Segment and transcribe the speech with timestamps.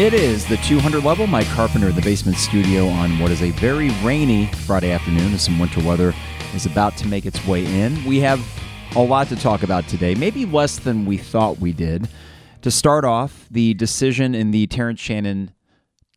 [0.00, 1.26] It is the 200 level.
[1.26, 5.42] Mike Carpenter in the basement studio on what is a very rainy Friday afternoon as
[5.42, 6.14] some winter weather
[6.54, 8.02] is about to make its way in.
[8.06, 8.40] We have
[8.96, 12.08] a lot to talk about today, maybe less than we thought we did.
[12.62, 15.52] To start off, the decision in the Terrence Shannon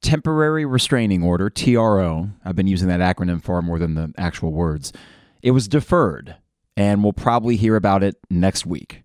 [0.02, 2.30] temporary restraining order, TRO.
[2.46, 4.94] I've been using that acronym far more than the actual words.
[5.42, 6.38] It was deferred,
[6.78, 9.04] and we'll probably hear about it next week.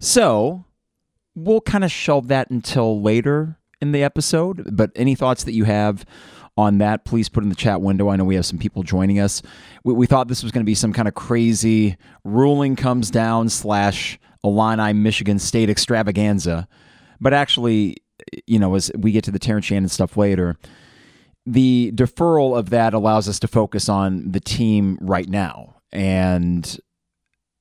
[0.00, 0.66] So,
[1.34, 4.76] we'll kind of shelve that until later in the episode.
[4.76, 6.04] But any thoughts that you have
[6.56, 8.08] on that, please put in the chat window.
[8.08, 9.42] I know we have some people joining us.
[9.84, 13.48] We, we thought this was going to be some kind of crazy ruling comes down
[13.48, 16.66] slash Illini Michigan State extravaganza.
[17.20, 17.98] But actually,
[18.46, 20.56] you know, as we get to the Terrence Shannon stuff later,
[21.46, 25.76] the deferral of that allows us to focus on the team right now.
[25.92, 26.78] And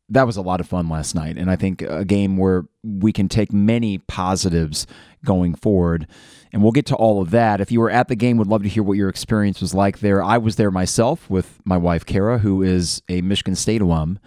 [0.09, 1.37] that was a lot of fun last night.
[1.37, 4.87] And I think a game where we can take many positives
[5.25, 6.07] going forward.
[6.53, 7.61] And we'll get to all of that.
[7.61, 9.99] If you were at the game, would love to hear what your experience was like
[9.99, 10.23] there.
[10.23, 14.19] I was there myself with my wife, Kara, who is a Michigan State alum.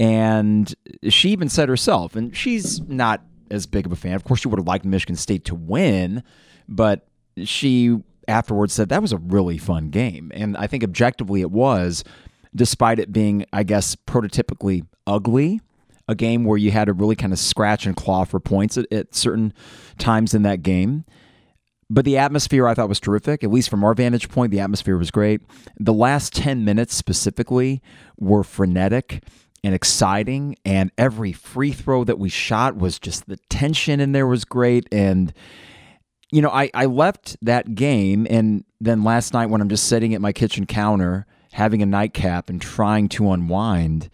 [0.00, 0.74] And
[1.08, 4.14] she even said herself, and she's not as big of a fan.
[4.14, 6.22] Of course, she would have liked Michigan State to win,
[6.68, 7.08] but
[7.44, 10.30] she afterwards said that was a really fun game.
[10.34, 12.04] And I think objectively it was,
[12.54, 15.60] despite it being, I guess, prototypically ugly
[16.08, 18.90] a game where you had to really kind of scratch and claw for points at,
[18.90, 19.52] at certain
[19.98, 21.04] times in that game.
[21.90, 24.50] But the atmosphere I thought was terrific, at least from our vantage point.
[24.50, 25.40] The atmosphere was great.
[25.78, 27.82] The last 10 minutes specifically
[28.18, 29.22] were frenetic
[29.64, 34.26] and exciting, and every free throw that we shot was just the tension in there
[34.26, 34.86] was great.
[34.92, 35.32] And,
[36.30, 40.14] you know, I, I left that game, and then last night when I'm just sitting
[40.14, 44.10] at my kitchen counter having a nightcap and trying to unwind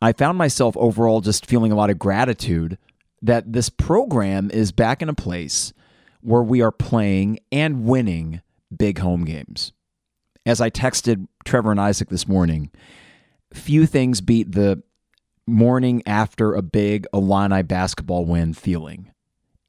[0.00, 2.78] I found myself overall just feeling a lot of gratitude
[3.22, 5.72] that this program is back in a place
[6.20, 8.42] where we are playing and winning
[8.76, 9.72] big home games.
[10.46, 12.70] As I texted Trevor and Isaac this morning,
[13.52, 14.82] few things beat the
[15.46, 19.10] morning after a big Illini basketball win feeling.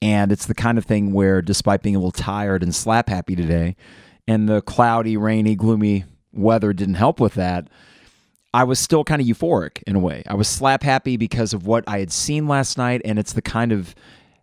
[0.01, 3.35] And it's the kind of thing where, despite being a little tired and slap happy
[3.35, 3.75] today,
[4.28, 7.67] and the cloudy, rainy, gloomy weather didn't help with that,
[8.53, 10.23] I was still kind of euphoric in a way.
[10.27, 13.41] I was slap happy because of what I had seen last night, and it's the
[13.41, 13.93] kind of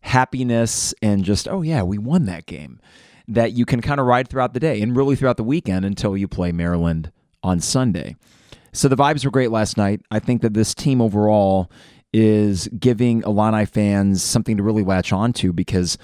[0.03, 2.81] happiness and just, oh, yeah, we won that game
[3.29, 6.17] that you can kind of ride throughout the day and really throughout the weekend until
[6.17, 7.11] you play Maryland
[7.43, 8.15] on Sunday.
[8.73, 10.03] So the vibes were great last night.
[10.11, 11.71] I think that this team overall
[12.13, 15.99] is giving Illini fans something to really latch on to because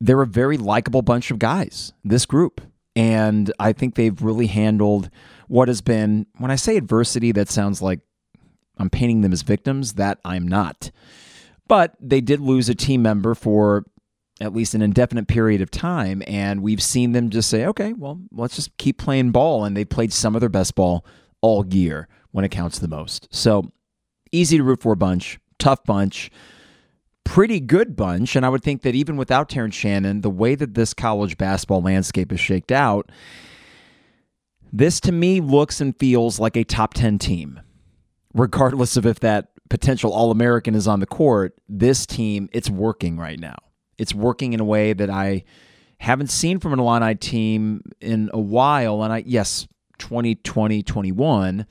[0.00, 2.60] they're a very likable bunch of guys, this group.
[2.94, 5.10] And I think they've really handled
[5.50, 7.98] what has been, when I say adversity, that sounds like
[8.78, 9.94] I'm painting them as victims.
[9.94, 10.92] That I'm not.
[11.66, 13.84] But they did lose a team member for
[14.40, 16.22] at least an indefinite period of time.
[16.28, 19.64] And we've seen them just say, okay, well, let's just keep playing ball.
[19.64, 21.04] And they played some of their best ball
[21.40, 23.26] all year when it counts the most.
[23.32, 23.72] So
[24.30, 26.30] easy to root for bunch, tough bunch,
[27.24, 28.36] pretty good bunch.
[28.36, 31.82] And I would think that even without Terrence Shannon, the way that this college basketball
[31.82, 33.10] landscape is shaked out,
[34.72, 37.60] this to me looks and feels like a top 10 team.
[38.34, 43.16] Regardless of if that potential All American is on the court, this team, it's working
[43.16, 43.56] right now.
[43.98, 45.44] It's working in a way that I
[45.98, 49.02] haven't seen from an Illini team in a while.
[49.02, 49.66] And I, yes,
[49.98, 51.66] 2020, 21,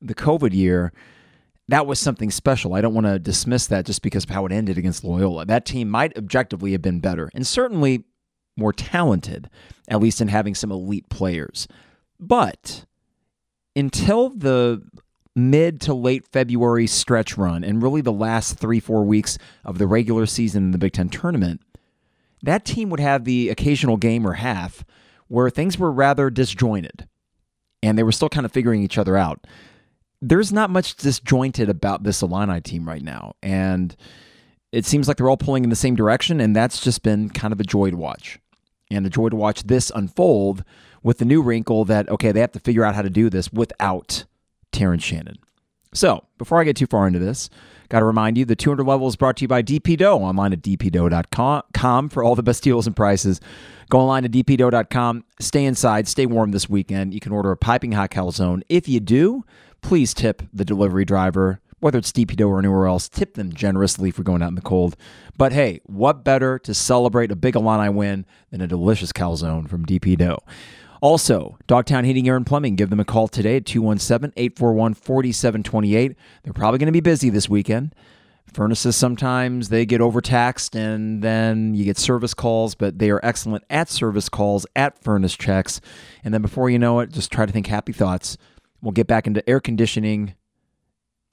[0.00, 0.92] the COVID year,
[1.68, 2.74] that was something special.
[2.74, 5.46] I don't want to dismiss that just because of how it ended against Loyola.
[5.46, 8.04] That team might objectively have been better and certainly
[8.56, 9.48] more talented,
[9.88, 11.66] at least in having some elite players.
[12.22, 12.84] But
[13.74, 14.80] until the
[15.34, 19.88] mid to late February stretch run and really the last three, four weeks of the
[19.88, 21.60] regular season in the Big Ten tournament,
[22.42, 24.84] that team would have the occasional game or half
[25.26, 27.08] where things were rather disjointed
[27.82, 29.44] and they were still kind of figuring each other out.
[30.20, 33.34] There's not much disjointed about this Illini team right now.
[33.42, 33.96] And
[34.70, 37.52] it seems like they're all pulling in the same direction, and that's just been kind
[37.52, 38.38] of a joy to watch.
[38.90, 40.64] And a joy to watch this unfold
[41.02, 43.52] with the new wrinkle that, okay, they have to figure out how to do this
[43.52, 44.24] without
[44.70, 45.38] Terrence Shannon.
[45.94, 47.50] So, before I get too far into this,
[47.90, 50.52] got to remind you the 200 level is brought to you by DP Dough online
[50.54, 53.40] at dpdough.com for all the best deals and prices.
[53.90, 55.24] Go online to dpdough.com.
[55.38, 57.12] Stay inside, stay warm this weekend.
[57.12, 58.62] You can order a piping hot calzone.
[58.70, 59.44] If you do,
[59.82, 63.06] please tip the delivery driver, whether it's DP Dough or anywhere else.
[63.06, 64.96] Tip them generously for going out in the cold.
[65.36, 69.84] But hey, what better to celebrate a big Illini win than a delicious calzone from
[69.84, 70.42] DP Dough?
[71.02, 72.76] Also, Dogtown Heating, Air, and Plumbing.
[72.76, 76.16] Give them a call today at 217 841 4728.
[76.44, 77.92] They're probably going to be busy this weekend.
[78.52, 83.64] Furnaces sometimes they get overtaxed and then you get service calls, but they are excellent
[83.68, 85.80] at service calls, at furnace checks.
[86.22, 88.36] And then before you know it, just try to think happy thoughts.
[88.80, 90.34] We'll get back into air conditioning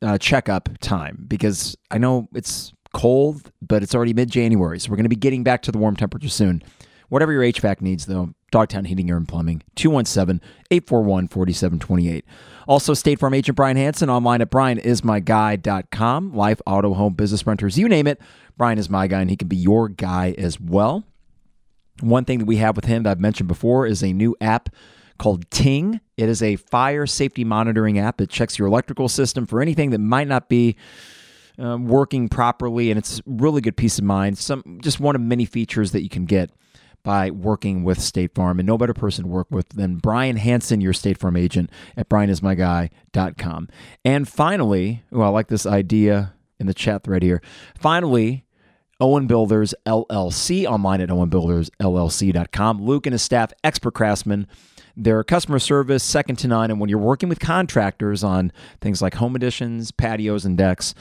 [0.02, 4.80] uh, checkup time because I know it's cold, but it's already mid January.
[4.80, 6.64] So we're going to be getting back to the warm temperature soon.
[7.10, 10.42] Whatever your HVAC needs, though, Dogtown Heating, Air, and Plumbing, 217
[10.72, 12.26] 841 4728.
[12.68, 16.34] Also, State Farm agent Brian Hanson online at brianismyguy.com.
[16.34, 18.22] Life, auto, home, business renters, you name it.
[18.58, 21.04] Brian is my guy, and he can be your guy as well.
[22.02, 24.70] One thing that we have with him that I've mentioned before is a new app
[25.18, 26.00] called Ting.
[26.18, 28.22] It is a fire safety monitoring app.
[28.22, 30.76] It checks your electrical system for anything that might not be
[31.62, 34.38] uh, working properly, and it's really good peace of mind.
[34.38, 36.52] Some just one of many features that you can get
[37.04, 38.60] by working with State Farm.
[38.60, 42.10] And no better person to work with than Brian Hanson, your State Farm agent at
[42.10, 43.68] brianismyguy.com.
[44.06, 47.42] And finally, oh, I like this idea in the chat thread here.
[47.78, 48.46] Finally,
[49.00, 52.82] Owen Builders LLC online at owenbuildersllc.com.
[52.82, 54.48] Luke and his staff, expert craftsmen.
[54.98, 56.70] Their customer service second to none.
[56.70, 60.94] And when you're working with contractors on things like home additions, patios, and decks,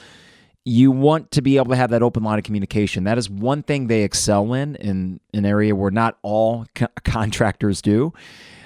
[0.69, 3.05] you want to be able to have that open line of communication.
[3.05, 7.81] That is one thing they excel in, in an area where not all co- contractors
[7.81, 8.13] do.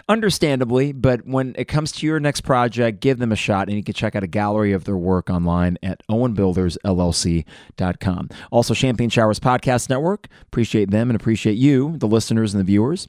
[0.09, 3.85] Understandably, but when it comes to your next project, give them a shot and you
[3.85, 8.29] can check out a gallery of their work online at owenbuildersllc.com.
[8.51, 10.27] Also, Champagne Showers Podcast Network.
[10.43, 13.07] Appreciate them and appreciate you, the listeners and the viewers.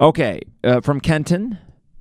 [0.00, 1.58] Okay, uh, from Kenton.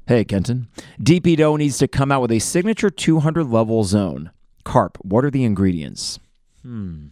[0.08, 0.68] Hey, Kenton.
[1.02, 4.30] DP Dough needs to come out with a signature 200 level zone.
[4.64, 6.20] Carp, what are the ingredients?
[6.62, 7.08] Hmm.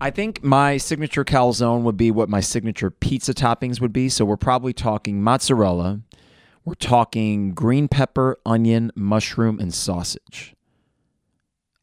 [0.00, 4.08] I think my signature calzone would be what my signature pizza toppings would be.
[4.08, 6.00] So we're probably talking mozzarella,
[6.64, 10.54] we're talking green pepper, onion, mushroom, and sausage.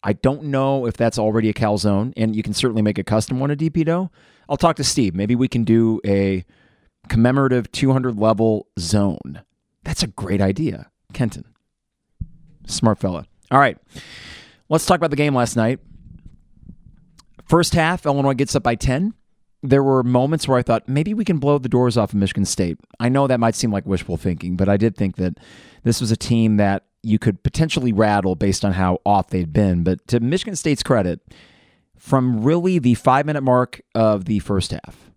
[0.03, 3.39] I don't know if that's already a calzone, and you can certainly make a custom
[3.39, 4.11] one at DP Dough.
[4.50, 5.13] I'll talk to Steve.
[5.13, 6.44] Maybe we can do a
[7.07, 9.44] commemorative 200 level zone.
[9.83, 11.45] That's a great idea, Kenton.
[12.65, 13.29] Smart fella.
[13.51, 13.78] All right.
[14.69, 15.80] Let's talk about the game last night.
[17.46, 19.13] First half, Illinois gets up by 10.
[19.63, 22.46] There were moments where I thought maybe we can blow the doors off of Michigan
[22.46, 22.78] State.
[23.00, 25.40] I know that might seem like wishful thinking, but I did think that
[25.84, 29.84] this was a team that you could potentially rattle based on how off they'd been.
[29.84, 31.19] But to Michigan State's credit,
[31.98, 35.12] from really the five minute mark of the first half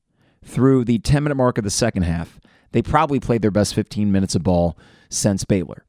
[0.44, 2.40] through the 10 minute mark of the second half,
[2.72, 4.76] they probably played their best 15 minutes of ball
[5.08, 5.84] since Baylor.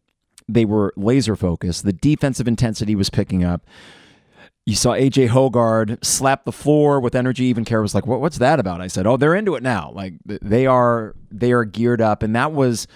[0.47, 1.85] They were laser focused.
[1.85, 3.65] The defensive intensity was picking up.
[4.65, 7.45] You saw AJ Hoggard slap the floor with energy.
[7.45, 9.91] Even Kara was like, what, "What's that about?" I said, "Oh, they're into it now.
[9.93, 12.87] Like they are, they are geared up." And that was,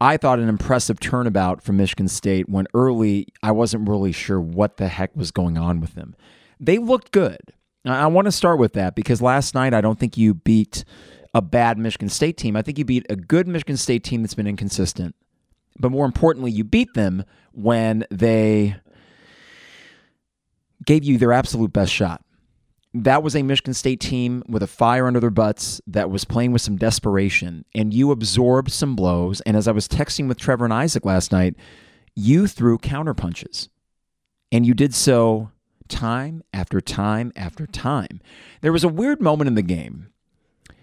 [0.00, 2.48] I thought, an impressive turnabout from Michigan State.
[2.48, 6.16] When early, I wasn't really sure what the heck was going on with them.
[6.58, 7.40] They looked good.
[7.84, 10.84] I want to start with that because last night I don't think you beat
[11.34, 12.56] a bad Michigan State team.
[12.56, 15.14] I think you beat a good Michigan State team that's been inconsistent.
[15.78, 18.76] But more importantly, you beat them when they
[20.84, 22.24] gave you their absolute best shot.
[22.94, 26.52] That was a Michigan State team with a fire under their butts that was playing
[26.52, 29.40] with some desperation, and you absorbed some blows.
[29.42, 31.56] And as I was texting with Trevor and Isaac last night,
[32.14, 33.70] you threw counter punches,
[34.50, 35.50] and you did so
[35.88, 38.20] time after time after time.
[38.60, 40.08] There was a weird moment in the game.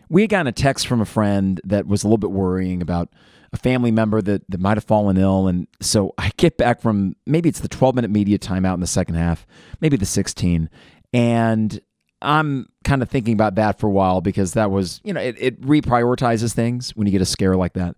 [0.10, 3.10] We had gotten a text from a friend that was a little bit worrying about
[3.52, 5.48] a family member that, that might have fallen ill.
[5.48, 8.88] And so I get back from maybe it's the 12 minute media timeout in the
[8.88, 9.46] second half,
[9.82, 10.70] maybe the 16.
[11.14, 11.80] And
[12.22, 15.36] I'm kind of thinking about that for a while because that was, you know, it,
[15.40, 17.96] it reprioritizes things when you get a scare like that.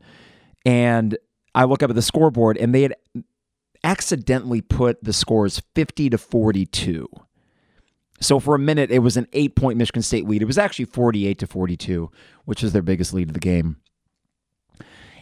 [0.65, 1.17] And
[1.53, 2.95] I look up at the scoreboard and they had
[3.83, 7.07] accidentally put the scores 50 to 42.
[8.21, 10.43] So for a minute, it was an eight point Michigan State lead.
[10.43, 12.11] It was actually 48 to 42,
[12.45, 13.77] which is their biggest lead of the game.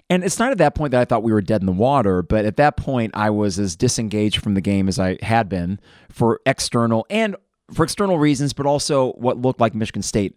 [0.09, 2.23] And it's not at that point that I thought we were dead in the water,
[2.23, 5.79] but at that point I was as disengaged from the game as I had been
[6.09, 7.35] for external and
[7.73, 10.35] for external reasons, but also what looked like Michigan State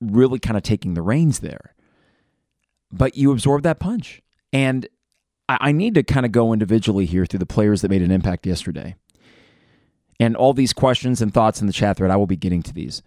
[0.00, 1.74] really kind of taking the reins there.
[2.90, 4.20] But you absorb that punch.
[4.52, 4.88] And
[5.48, 8.46] I need to kind of go individually here through the players that made an impact
[8.46, 8.96] yesterday.
[10.20, 12.72] And all these questions and thoughts in the chat thread, I will be getting to
[12.72, 13.02] these.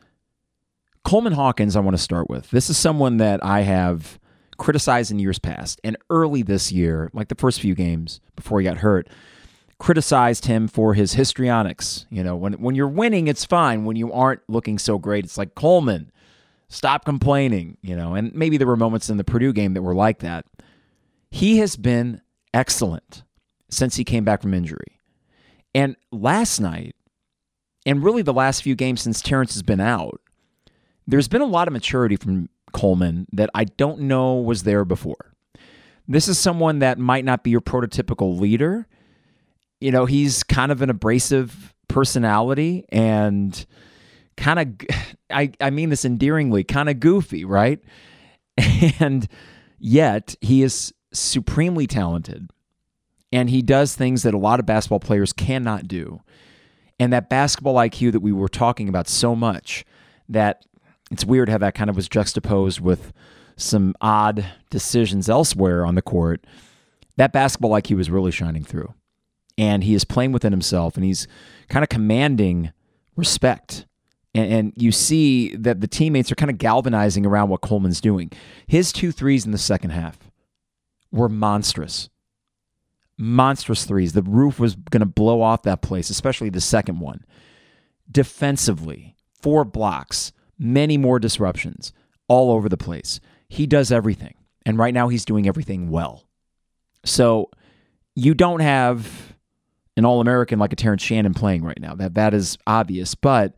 [1.03, 2.49] Coleman Hawkins, I want to start with.
[2.49, 4.19] This is someone that I have
[4.57, 5.79] criticized in years past.
[5.83, 9.09] And early this year, like the first few games before he got hurt,
[9.77, 12.05] criticized him for his histrionics.
[12.09, 13.85] You know, when when you're winning, it's fine.
[13.85, 16.11] When you aren't looking so great, it's like Coleman,
[16.69, 17.77] stop complaining.
[17.81, 20.45] You know, and maybe there were moments in the Purdue game that were like that.
[21.31, 22.21] He has been
[22.53, 23.23] excellent
[23.69, 24.99] since he came back from injury.
[25.73, 26.95] And last night,
[27.85, 30.21] and really the last few games since Terrence has been out,
[31.05, 35.33] there's been a lot of maturity from Coleman that I don't know was there before.
[36.09, 38.85] This is someone that might not be your prototypical leader.
[39.79, 43.65] You know, he's kind of an abrasive personality and
[44.35, 44.97] kind of,
[45.29, 47.79] I, I mean this endearingly, kind of goofy, right?
[48.99, 49.27] And
[49.79, 52.49] yet he is supremely talented
[53.31, 56.21] and he does things that a lot of basketball players cannot do.
[56.99, 59.85] And that basketball IQ that we were talking about so much
[60.29, 60.65] that
[61.11, 63.13] it's weird how that kind of was juxtaposed with
[63.57, 66.45] some odd decisions elsewhere on the court.
[67.17, 68.93] That basketball IQ was really shining through.
[69.57, 71.27] And he is playing within himself and he's
[71.69, 72.73] kind of commanding
[73.15, 73.85] respect.
[74.33, 78.31] And, and you see that the teammates are kind of galvanizing around what Coleman's doing.
[78.67, 80.19] His two threes in the second half
[81.11, 82.09] were monstrous.
[83.17, 84.11] Monstrous threes.
[84.11, 87.23] The roof was going to blow off that place, especially the second one.
[88.11, 91.93] Defensively, four blocks, many more disruptions
[92.27, 93.19] all over the place.
[93.49, 94.35] He does everything.
[94.65, 96.25] And right now, he's doing everything well.
[97.03, 97.51] So
[98.15, 99.35] you don't have
[99.97, 101.93] an All American like a Terrence Shannon playing right now.
[101.95, 103.13] That that is obvious.
[103.15, 103.55] But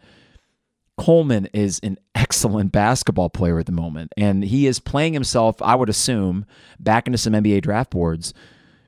[0.97, 5.61] Coleman is an excellent basketball player at the moment, and he is playing himself.
[5.61, 6.45] I would assume
[6.79, 8.33] back into some NBA draft boards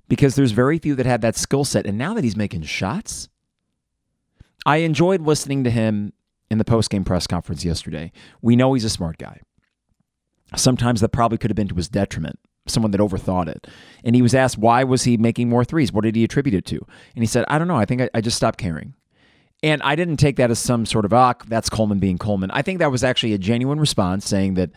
[0.07, 1.85] because there's very few that have that skill set.
[1.85, 3.29] And now that he's making shots,
[4.65, 6.13] I enjoyed listening to him
[6.49, 8.11] in the post game press conference yesterday.
[8.41, 9.41] We know he's a smart guy.
[10.55, 13.67] Sometimes that probably could have been to his detriment, someone that overthought it.
[14.03, 15.93] And he was asked, why was he making more threes?
[15.93, 16.77] What did he attribute it to?
[17.15, 17.75] And he said, I don't know.
[17.75, 18.95] I think I, I just stopped caring.
[19.61, 22.49] And I didn't take that as some sort of, ah, that's Coleman being Coleman.
[22.51, 24.71] I think that was actually a genuine response saying that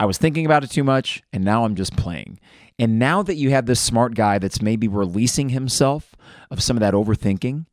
[0.00, 2.38] I was thinking about it too much and now I'm just playing.
[2.78, 6.14] And now that you have this smart guy that's maybe releasing himself
[6.50, 7.66] of some of that overthinking,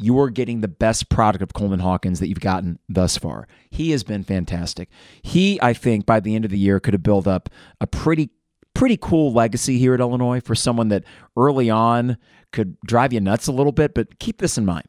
[0.00, 3.46] you are getting the best product of Coleman Hawkins that you've gotten thus far.
[3.70, 4.88] He has been fantastic.
[5.22, 7.48] He, I think, by the end of the year could have built up
[7.80, 8.30] a pretty
[8.72, 11.04] pretty cool legacy here at Illinois for someone that
[11.36, 12.16] early on
[12.52, 14.88] could drive you nuts a little bit, but keep this in mind.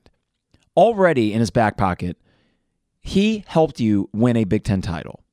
[0.77, 2.15] Already in his back pocket,
[3.01, 5.23] he helped you win a Big 10 title.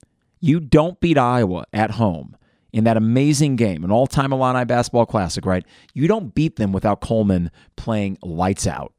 [0.40, 2.36] You don't beat Iowa at home
[2.72, 5.64] in that amazing game, an all-time Illini basketball classic, right?
[5.92, 8.92] You don't beat them without Coleman playing lights out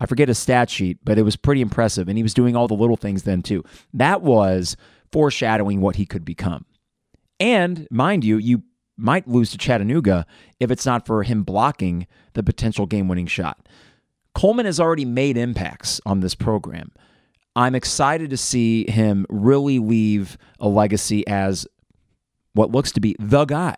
[0.00, 2.08] I forget his stat sheet, but it was pretty impressive.
[2.08, 3.64] And he was doing all the little things then, too.
[3.94, 4.76] That was
[5.12, 6.66] foreshadowing what he could become.
[7.40, 8.62] And mind you, you
[8.96, 10.26] might lose to Chattanooga
[10.58, 13.68] if it's not for him blocking the potential game winning shot.
[14.34, 16.92] Coleman has already made impacts on this program.
[17.54, 21.66] I'm excited to see him really leave a legacy as
[22.52, 23.76] what looks to be the guy.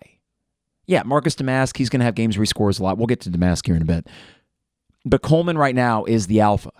[0.87, 2.97] Yeah, Marcus Domask, he's going to have games where he scores a lot.
[2.97, 4.09] We'll get to Domask here in a bit.
[5.09, 6.73] But Coleman right now is the alpha.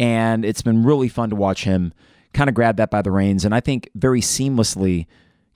[0.00, 1.94] And it's been really fun to watch him
[2.32, 3.44] kind of grab that by the reins.
[3.44, 5.06] And I think very seamlessly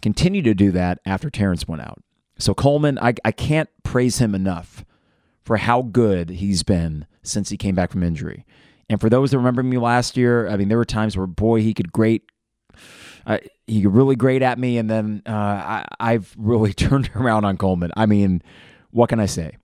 [0.00, 2.00] continue to do that after Terrence went out.
[2.38, 4.84] So Coleman, I, I can't praise him enough
[5.44, 8.46] for how good he's been since he came back from injury.
[8.88, 11.60] And for those that remember me last year, I mean, there were times where, boy,
[11.62, 12.22] he could great.
[13.26, 17.44] Uh, he could really great at me, and then uh, I, I've really turned around
[17.44, 17.90] on Coleman.
[17.96, 18.40] I mean,
[18.90, 19.56] what can I say?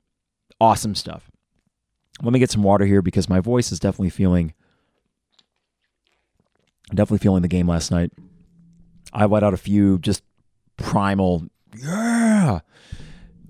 [0.61, 1.31] Awesome stuff.
[2.23, 4.55] Let me get some water here because my voice is definitely feeling
[6.91, 8.13] definitely feeling the game last night.
[9.13, 10.23] I let out a few just
[10.77, 12.61] primal yeah.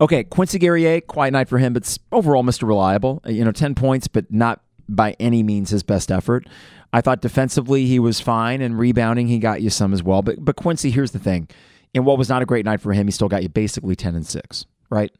[0.00, 2.66] Okay, Quincy Guerrier, quiet night for him, but overall Mr.
[2.66, 3.21] Reliable.
[3.25, 6.49] Uh, you know, 10 points, but not by any means his best effort.
[6.92, 10.23] I thought defensively he was fine and rebounding he got you some as well.
[10.23, 11.49] But but Quincy, here's the thing.
[11.92, 14.14] In what was not a great night for him, he still got you basically 10
[14.14, 15.12] and 6, right?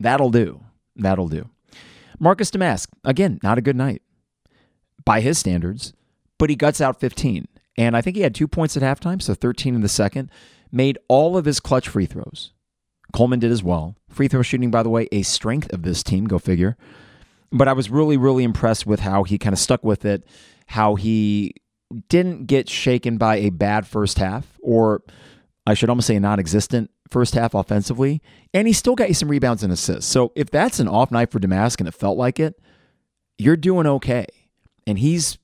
[0.00, 0.60] That'll do.
[0.96, 1.48] That'll do.
[2.18, 4.02] Marcus Domask, again, not a good night
[5.04, 5.92] by his standards,
[6.38, 7.46] but he guts out 15.
[7.76, 10.30] And I think he had two points at halftime, so 13 in the second.
[10.70, 12.52] Made all of his clutch free throws.
[13.12, 13.96] Coleman did as well.
[14.08, 16.76] Free throw shooting, by the way, a strength of this team, go figure.
[17.50, 20.26] But I was really, really impressed with how he kind of stuck with it,
[20.66, 21.54] how he
[22.08, 25.02] didn't get shaken by a bad first half, or
[25.66, 28.22] I should almost say a non existent first half offensively,
[28.52, 30.10] and he still got you some rebounds and assists.
[30.10, 32.60] So if that's an off night for Domask and it felt like it,
[33.38, 34.26] you're doing okay.
[34.86, 35.38] And he's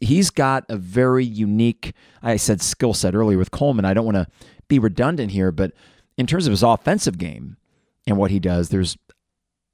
[0.00, 3.84] he's got a very unique, I said skill set earlier with Coleman.
[3.84, 4.26] I don't want to
[4.68, 5.72] be redundant here, but
[6.18, 7.56] in terms of his offensive game
[8.06, 8.96] and what he does, there's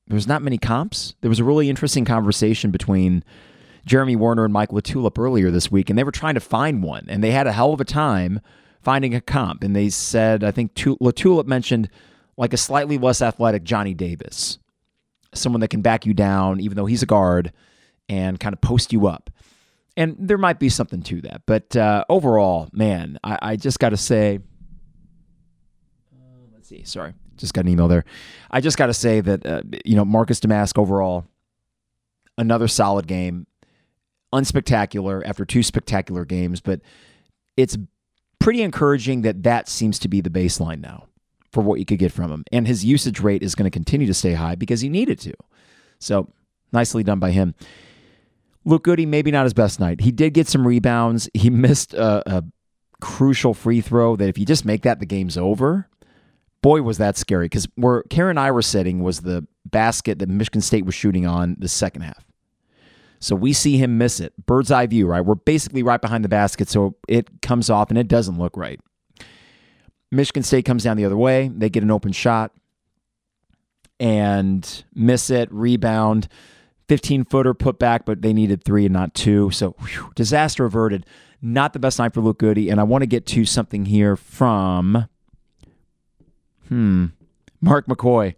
[0.07, 1.15] there's not many comps.
[1.21, 3.25] There was a really interesting conversation between
[3.87, 7.07] Jeremy Werner and Mike LaTulip earlier this week, and they were trying to find one,
[7.09, 8.41] and they had a hell of a time
[8.87, 9.65] finding a comp.
[9.65, 11.91] And they said, I think LaTulip mentioned
[12.37, 14.61] like a slightly less athletic Johnny Davis,
[15.35, 17.53] someone that can back you down, even though he's a guard,
[18.09, 19.29] and kind of post you up.
[19.97, 21.43] And there might be something to that.
[21.47, 24.39] But uh, overall, man, I, I just got to say,
[26.15, 28.05] uh, let's see, sorry, just got an email there.
[28.53, 31.27] I just got to say that, uh, you know, Marcus Domask overall,
[32.39, 33.49] another solid game,
[34.33, 36.83] unspectacular after two spectacular games, but
[37.57, 37.77] it's
[38.39, 41.07] pretty encouraging that that seems to be the baseline now
[41.53, 42.45] for what you could get from him.
[42.53, 45.33] And his usage rate is going to continue to stay high because he needed to.
[45.99, 46.29] So
[46.73, 47.55] nicely done by him.
[48.65, 50.01] Luke Goode, maybe not his best night.
[50.01, 51.31] He did get some rebounds.
[51.35, 52.45] He missed a, a
[53.01, 55.89] crucial free throw that if you just make that, the game's over.
[56.63, 60.29] Boy, was that scary because where Karen and I were sitting was the basket that
[60.29, 62.26] Michigan State was shooting on the second half.
[63.19, 64.35] So we see him miss it.
[64.47, 65.21] Bird's eye view, right?
[65.21, 68.81] We're basically right behind the basket, so it comes off and it doesn't look right.
[70.11, 71.49] Michigan State comes down the other way.
[71.49, 72.53] They get an open shot
[73.99, 76.29] and miss it, rebound.
[76.89, 79.51] 15 footer put back, but they needed three and not two.
[79.51, 81.05] So whew, disaster averted.
[81.43, 82.59] Not the best night for Luke Goode.
[82.59, 85.09] And I want to get to something here from
[86.69, 87.07] hmm,
[87.61, 88.35] Mark McCoy.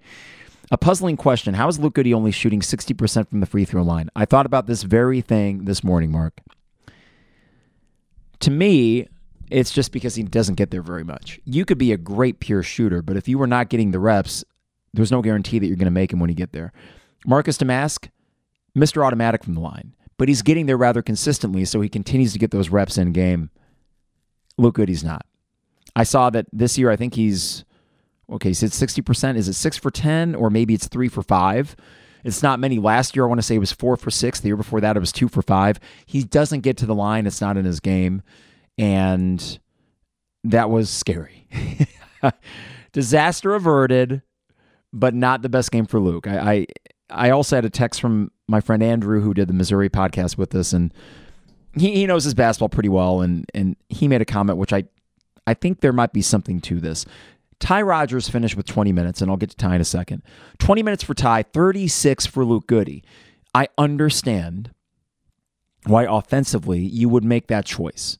[0.70, 1.54] A puzzling question.
[1.54, 4.10] How is Luke Goode only shooting 60% from the free throw line?
[4.14, 6.40] I thought about this very thing this morning, Mark.
[8.40, 9.08] To me,
[9.50, 11.40] it's just because he doesn't get there very much.
[11.44, 14.44] You could be a great pure shooter, but if you were not getting the reps,
[14.92, 16.72] there's no guarantee that you're going to make him when you get there.
[17.26, 18.08] Marcus Domask,
[18.76, 19.04] Mr.
[19.04, 22.50] Automatic from the line, but he's getting there rather consistently, so he continues to get
[22.50, 23.50] those reps in game.
[24.58, 25.24] Luke Goode's not.
[25.96, 27.64] I saw that this year, I think he's,
[28.30, 29.36] okay, so it's 60%.
[29.36, 31.76] Is it six for 10, or maybe it's three for five?
[32.24, 32.78] It's not many.
[32.78, 34.40] Last year, I want to say it was four for six.
[34.40, 35.78] The year before that, it was two for five.
[36.04, 38.22] He doesn't get to the line, it's not in his game.
[38.76, 39.58] And
[40.44, 41.48] that was scary.
[42.92, 44.22] Disaster averted
[44.92, 46.26] but not the best game for Luke.
[46.26, 46.66] I, I,
[47.10, 50.54] I also had a text from my friend Andrew who did the Missouri podcast with
[50.54, 50.92] us, and
[51.74, 54.84] he, he knows his basketball pretty well, and and he made a comment which I
[55.46, 57.04] I think there might be something to this.
[57.60, 60.22] Ty Rodgers finished with 20 minutes, and I'll get to Ty in a second.
[60.58, 63.02] 20 minutes for Ty, 36 for Luke Goode.
[63.54, 64.70] I understand
[65.84, 68.18] why offensively you would make that choice.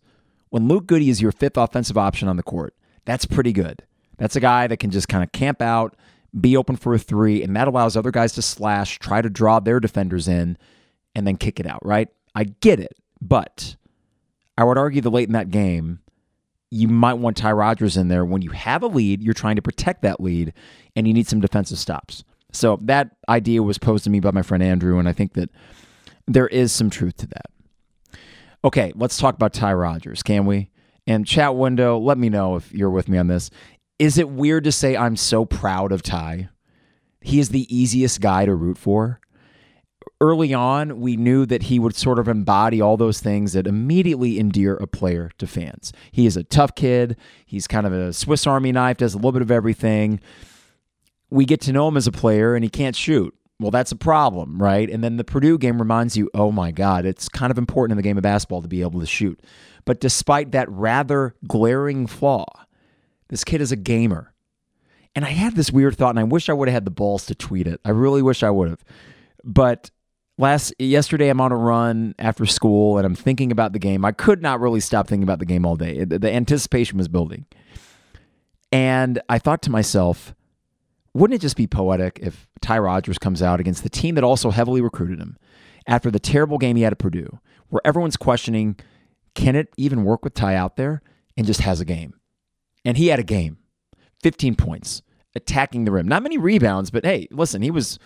[0.51, 2.75] When Luke Goode is your fifth offensive option on the court,
[3.05, 3.85] that's pretty good.
[4.17, 5.97] That's a guy that can just kind of camp out
[6.39, 9.61] be open for a three, and that allows other guys to slash, try to draw
[9.61, 10.59] their defenders in,
[11.15, 12.09] and then kick it out, right?
[12.35, 13.77] I get it, but
[14.57, 16.01] I would argue that late in that game,
[16.71, 19.63] you might want Ty Rodgers in there when you have a lead, you're trying to
[19.63, 20.53] protect that lead,
[20.95, 22.25] and you need some defensive stops.
[22.53, 25.51] So that idea was posed to me by my friend Andrew, and I think that
[26.27, 28.21] there is some truth to that.
[28.65, 30.71] Okay, let's talk about Ty Rodgers, can we?
[31.07, 33.51] And chat window, let me know if you're with me on this.
[33.99, 36.51] Is it weird to say I'm so proud of Ty?
[37.21, 39.21] He is the easiest guy to root for.
[40.21, 44.41] Early on, we knew that he would sort of embody all those things that immediately
[44.41, 45.93] endear a player to fans.
[46.11, 47.17] He is a tough kid.
[47.47, 50.19] He's kind of a Swiss Army knife, does a little bit of everything.
[51.31, 53.33] We get to know him as a player, and he can't shoot.
[53.61, 54.89] Well, that's a problem, right?
[54.89, 57.97] And then the Purdue game reminds you, oh my God, it's kind of important in
[57.97, 59.41] the game of basketball to be able to shoot.
[59.85, 62.47] But despite that rather glaring flaw,
[63.29, 64.33] this kid is a gamer.
[65.15, 67.27] And I had this weird thought, and I wish I would have had the balls
[67.27, 67.81] to tweet it.
[67.85, 68.85] I really wish I would have.
[69.45, 69.91] But
[70.39, 74.05] last yesterday, I'm on a run after school, and I'm thinking about the game.
[74.05, 76.05] I could not really stop thinking about the game all day.
[76.05, 77.45] The, the anticipation was building,
[78.73, 80.35] and I thought to myself,
[81.15, 84.51] wouldn't it just be poetic if Ty Rodgers comes out against the team that also
[84.51, 85.37] heavily recruited him
[85.87, 88.77] after the terrible game he had at Purdue, where everyone's questioning,
[89.35, 91.03] can it even work with Ty out there,
[91.37, 92.15] and just has a game?
[92.85, 93.59] And he had a game
[94.23, 95.03] 15 points,
[95.35, 96.09] attacking the rim.
[96.09, 97.99] Not many rebounds, but hey, listen, he was.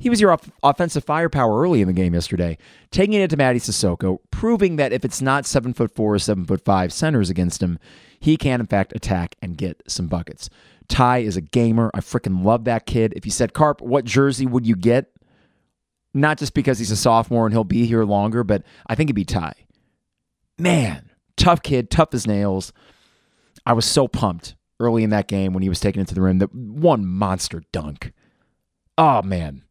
[0.00, 2.56] He was your off- offensive firepower early in the game yesterday,
[2.90, 6.44] taking it to Mady Sissoko, proving that if it's not seven foot four or seven
[6.46, 7.78] foot five centers against him,
[8.18, 10.48] he can in fact attack and get some buckets.
[10.88, 11.90] Ty is a gamer.
[11.94, 13.12] I freaking love that kid.
[13.14, 15.12] If you said Carp, what jersey would you get?
[16.14, 19.16] Not just because he's a sophomore and he'll be here longer, but I think it'd
[19.16, 19.52] be Ty.
[20.58, 22.72] Man, tough kid, tough as nails.
[23.66, 26.38] I was so pumped early in that game when he was taken into the rim.
[26.38, 28.12] That one monster dunk.
[28.98, 29.62] Oh man.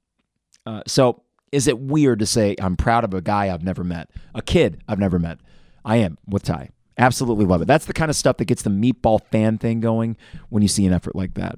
[0.66, 4.10] Uh, so is it weird to say I'm proud of a guy I've never met,
[4.36, 5.40] a kid I've never met?
[5.84, 6.70] I am with Ty.
[6.98, 7.66] Absolutely love it.
[7.66, 10.18] That's the kind of stuff that gets the meatball fan thing going
[10.50, 11.56] when you see an effort like that.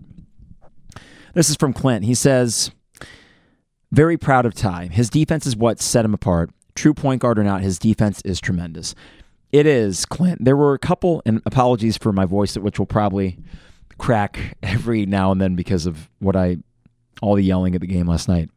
[1.33, 2.05] This is from Clint.
[2.05, 2.71] He says,
[3.91, 4.87] very proud of Ty.
[4.87, 6.51] His defense is what set him apart.
[6.75, 8.95] True point guard or not, his defense is tremendous.
[9.51, 10.45] It is, Clint.
[10.45, 13.37] There were a couple, and apologies for my voice, which will probably
[13.97, 16.57] crack every now and then because of what I,
[17.21, 18.49] all the yelling at the game last night.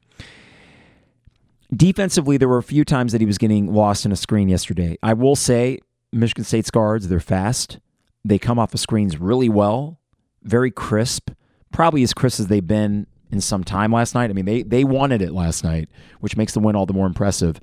[1.74, 4.98] Defensively, there were a few times that he was getting lost in a screen yesterday.
[5.03, 5.79] I will say,
[6.12, 7.79] Michigan State's guards, they're fast.
[8.24, 9.98] They come off the screens really well,
[10.42, 11.31] very crisp,
[11.72, 14.31] probably as crisp as they've been in some time last night.
[14.31, 15.88] I mean, they they wanted it last night,
[16.20, 17.61] which makes the win all the more impressive.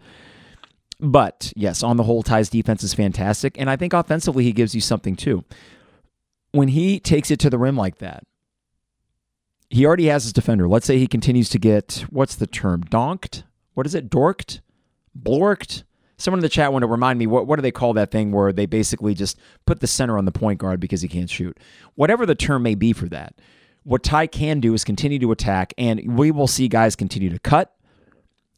[0.99, 4.75] But yes, on the whole, Ty's defense is fantastic, and I think offensively he gives
[4.75, 5.43] you something too.
[6.51, 8.23] When he takes it to the rim like that,
[9.69, 10.67] he already has his defender.
[10.67, 12.81] Let's say he continues to get what's the term?
[12.81, 13.43] Donked?
[13.73, 14.09] What is it?
[14.09, 14.61] Dorked?
[15.19, 15.83] Blorked?
[16.17, 18.31] Someone in the chat want to remind me what what do they call that thing
[18.31, 21.59] where they basically just put the center on the point guard because he can't shoot.
[21.95, 23.33] Whatever the term may be for that.
[23.83, 27.39] What Ty can do is continue to attack, and we will see guys continue to
[27.39, 27.75] cut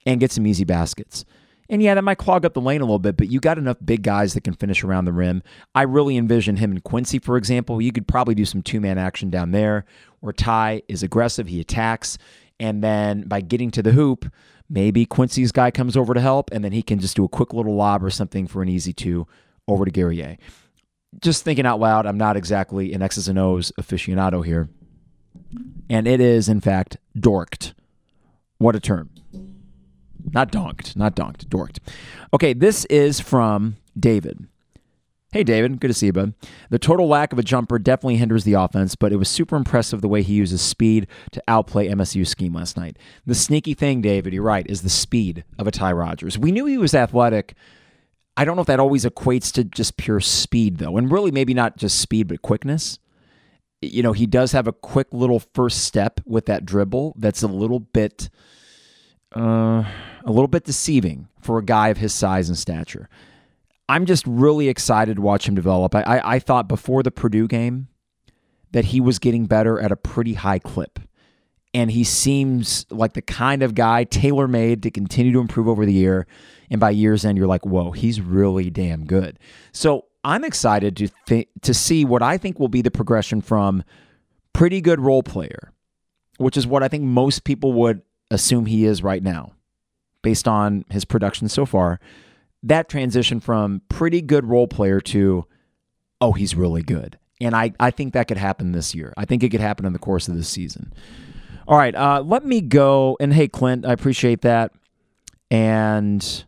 [0.05, 1.23] and get some easy baskets.
[1.69, 3.77] And yeah, that might clog up the lane a little bit, but you got enough
[3.83, 5.41] big guys that can finish around the rim.
[5.73, 7.81] I really envision him and Quincy, for example.
[7.81, 9.85] You could probably do some two man action down there
[10.19, 12.17] where Ty is aggressive, he attacks,
[12.59, 14.25] and then by getting to the hoop,
[14.69, 17.53] maybe Quincy's guy comes over to help, and then he can just do a quick
[17.53, 19.27] little lob or something for an easy two
[19.67, 20.37] over to Guerrier.
[21.21, 24.69] Just thinking out loud, I'm not exactly an X's and O's aficionado here.
[25.89, 27.73] And it is, in fact, dorked.
[28.57, 29.09] What a term.
[30.31, 31.79] Not donked, not donked, dorked.
[32.33, 34.47] Okay, this is from David.
[35.33, 36.35] Hey, David, good to see you, bud.
[36.69, 39.99] The total lack of a jumper definitely hinders the offense, but it was super impressive
[40.01, 42.99] the way he uses speed to outplay MSU's scheme last night.
[43.25, 46.37] The sneaky thing, David, you're right, is the speed of a Ty Rodgers.
[46.37, 47.55] We knew he was athletic.
[48.37, 51.55] I don't know if that always equates to just pure speed, though, and really maybe
[51.55, 52.99] not just speed, but quickness
[53.81, 57.47] you know, he does have a quick little first step with that dribble that's a
[57.47, 58.29] little bit
[59.35, 59.83] uh,
[60.23, 63.09] a little bit deceiving for a guy of his size and stature.
[63.89, 65.93] I'm just really excited to watch him develop.
[65.95, 67.87] I, I, I thought before the Purdue game
[68.71, 70.99] that he was getting better at a pretty high clip.
[71.75, 75.85] And he seems like the kind of guy tailor made to continue to improve over
[75.85, 76.27] the year.
[76.69, 79.39] And by year's end, you're like, whoa, he's really damn good.
[79.71, 83.83] So I'm excited to th- to see what I think will be the progression from
[84.53, 85.73] pretty good role player,
[86.37, 89.53] which is what I think most people would assume he is right now,
[90.21, 91.99] based on his production so far.
[92.63, 95.45] That transition from pretty good role player to,
[96.21, 97.19] oh, he's really good.
[97.41, 99.13] And I, I think that could happen this year.
[99.17, 100.93] I think it could happen in the course of this season.
[101.67, 103.17] All right, uh, let me go.
[103.19, 104.71] And hey, Clint, I appreciate that.
[105.51, 106.45] And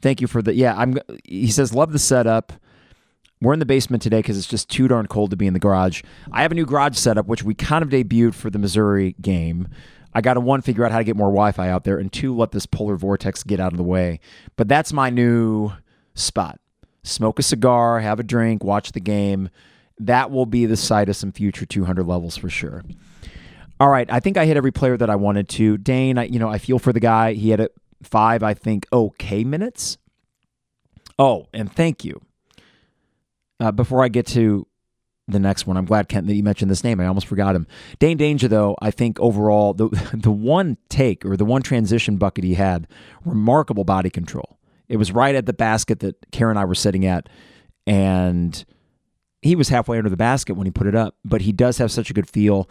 [0.00, 0.74] thank you for the yeah.
[0.76, 0.98] I'm.
[1.24, 2.52] He says love the setup.
[3.40, 5.60] We're in the basement today because it's just too darn cold to be in the
[5.60, 6.02] garage.
[6.32, 9.68] I have a new garage setup, which we kind of debuted for the Missouri game.
[10.14, 12.12] I got to one, figure out how to get more Wi Fi out there, and
[12.12, 14.20] two, let this polar vortex get out of the way.
[14.56, 15.72] But that's my new
[16.14, 16.60] spot.
[17.02, 19.50] Smoke a cigar, have a drink, watch the game.
[19.98, 22.82] That will be the site of some future 200 levels for sure.
[23.80, 25.76] All right, I think I hit every player that I wanted to.
[25.78, 27.32] Dain, I, you know, I feel for the guy.
[27.32, 27.68] He had a
[28.02, 29.98] five, I think, okay minutes.
[31.18, 32.20] Oh, and thank you
[33.60, 34.66] uh, before I get to
[35.26, 37.00] the next one, I'm glad Kent that you mentioned this name.
[37.00, 37.66] I almost forgot him.
[37.98, 42.44] Dain Dainja, though, I think overall the the one take or the one transition bucket
[42.44, 42.86] he had,
[43.24, 44.58] remarkable body control.
[44.88, 47.28] It was right at the basket that Karen and I were sitting at,
[47.86, 48.64] and
[49.40, 51.16] he was halfway under the basket when he put it up.
[51.24, 52.68] But he does have such a good feel.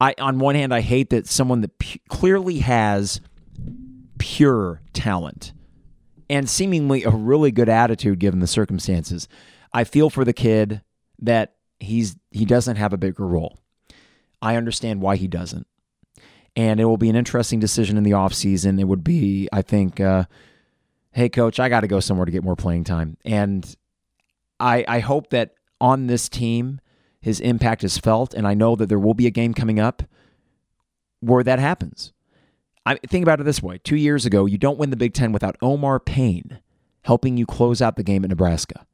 [0.00, 3.20] I on one hand, I hate that someone that pu- clearly has
[4.18, 5.52] pure talent
[6.28, 9.28] and seemingly a really good attitude given the circumstances
[9.72, 10.82] I feel for the kid
[11.20, 13.58] that he's he doesn't have a bigger role.
[14.40, 15.66] I understand why he doesn't.
[16.56, 18.78] And it will be an interesting decision in the offseason.
[18.78, 20.24] It would be, I think, uh,
[21.10, 23.16] hey, coach, I got to go somewhere to get more playing time.
[23.24, 23.74] And
[24.60, 26.80] I, I hope that on this team,
[27.20, 28.34] his impact is felt.
[28.34, 30.04] And I know that there will be a game coming up
[31.20, 32.12] where that happens.
[32.86, 35.32] I think about it this way: two years ago, you don't win the Big Ten
[35.32, 36.60] without Omar Payne
[37.02, 38.86] helping you close out the game at Nebraska.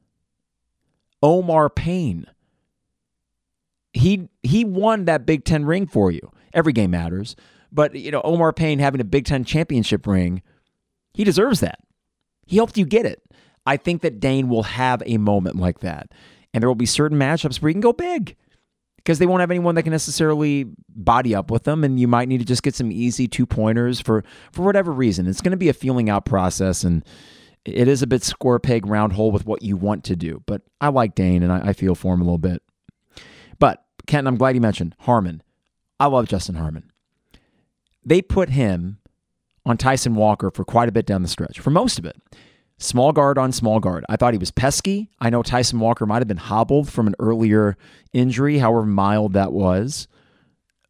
[1.21, 2.25] Omar Payne.
[3.93, 6.31] He he won that Big Ten ring for you.
[6.53, 7.35] Every game matters,
[7.71, 10.41] but you know Omar Payne having a Big Ten championship ring,
[11.13, 11.79] he deserves that.
[12.45, 13.21] He helped you get it.
[13.65, 16.11] I think that Dain will have a moment like that,
[16.53, 18.35] and there will be certain matchups where he can go big
[18.97, 22.27] because they won't have anyone that can necessarily body up with them, and you might
[22.27, 25.27] need to just get some easy two pointers for for whatever reason.
[25.27, 27.03] It's going to be a feeling out process, and
[27.65, 30.43] it is a bit square peg round hole with what you want to do.
[30.45, 32.61] But I like Dain and I, I feel for him a little bit.
[34.11, 35.41] Kenton, I'm glad you mentioned Harmon.
[35.97, 36.91] I love Justin Harmon.
[38.03, 38.97] They put him
[39.65, 42.17] on Tyson Walker for quite a bit down the stretch, for most of it.
[42.77, 44.03] Small guard on small guard.
[44.09, 45.09] I thought he was pesky.
[45.21, 47.77] I know Tyson Walker might have been hobbled from an earlier
[48.11, 50.09] injury, however mild that was.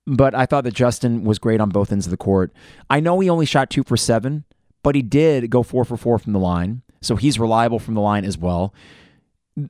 [0.07, 2.51] But I thought that Justin was great on both ends of the court.
[2.89, 4.45] I know he only shot two for seven,
[4.81, 6.81] but he did go four for four from the line.
[7.01, 8.73] So he's reliable from the line as well.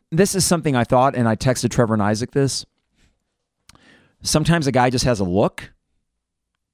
[0.09, 2.65] This is something I thought, and I texted Trevor and Isaac this.
[4.21, 5.73] Sometimes a guy just has a look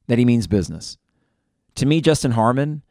[0.07, 0.97] that he means business.
[1.75, 2.81] To me, Justin Harmon,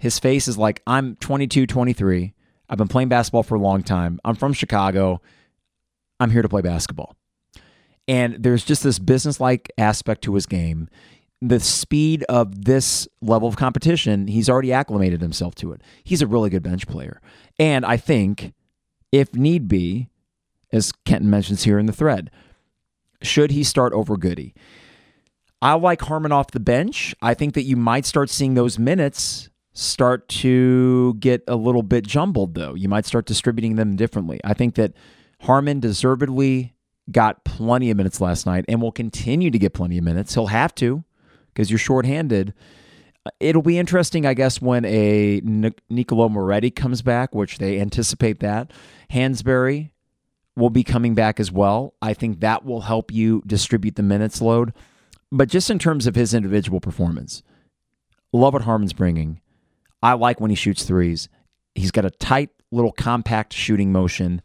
[0.00, 2.34] his face is like, I'm 22, 23.
[2.68, 4.20] I've been playing basketball for a long time.
[4.24, 5.20] I'm from Chicago.
[6.18, 7.16] I'm here to play basketball.
[8.08, 10.88] And there's just this business like aspect to his game.
[11.42, 15.82] The speed of this level of competition, he's already acclimated himself to it.
[16.02, 17.20] He's a really good bench player.
[17.58, 18.54] And I think,
[19.12, 20.08] if need be,
[20.72, 22.30] as Kenton mentions here in the thread,
[23.26, 24.52] should he start over Goode?
[25.60, 27.14] I like Harmon off the bench.
[27.20, 32.06] I think that you might start seeing those minutes start to get a little bit
[32.06, 32.74] jumbled, though.
[32.74, 34.40] You might start distributing them differently.
[34.42, 34.92] I think that
[35.42, 36.74] Harmon deservedly
[37.10, 40.34] got plenty of minutes last night and will continue to get plenty of minutes.
[40.34, 41.04] He'll have to
[41.48, 42.54] because you're shorthanded.
[43.40, 45.40] It'll be interesting, I guess, when a
[45.90, 48.72] Niccolo Moretti comes back, which they anticipate that.
[49.12, 49.90] Hansberry
[50.56, 51.94] will be coming back as well.
[52.00, 54.72] I think that will help you distribute the minutes load.
[55.30, 57.42] But just in terms of his individual performance,
[58.32, 59.40] love what Harmon's bringing.
[60.02, 61.28] I like when he shoots threes.
[61.74, 64.42] He's got a tight little compact shooting motion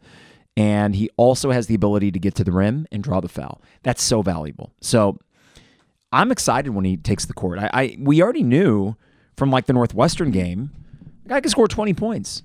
[0.56, 3.62] and he also has the ability to get to the rim and draw the foul.
[3.82, 4.72] That's so valuable.
[4.80, 5.18] So
[6.12, 7.58] I'm excited when he takes the court.
[7.58, 8.96] I, I we already knew
[9.36, 10.70] from like the Northwestern game,
[11.22, 12.42] the guy can score 20 points.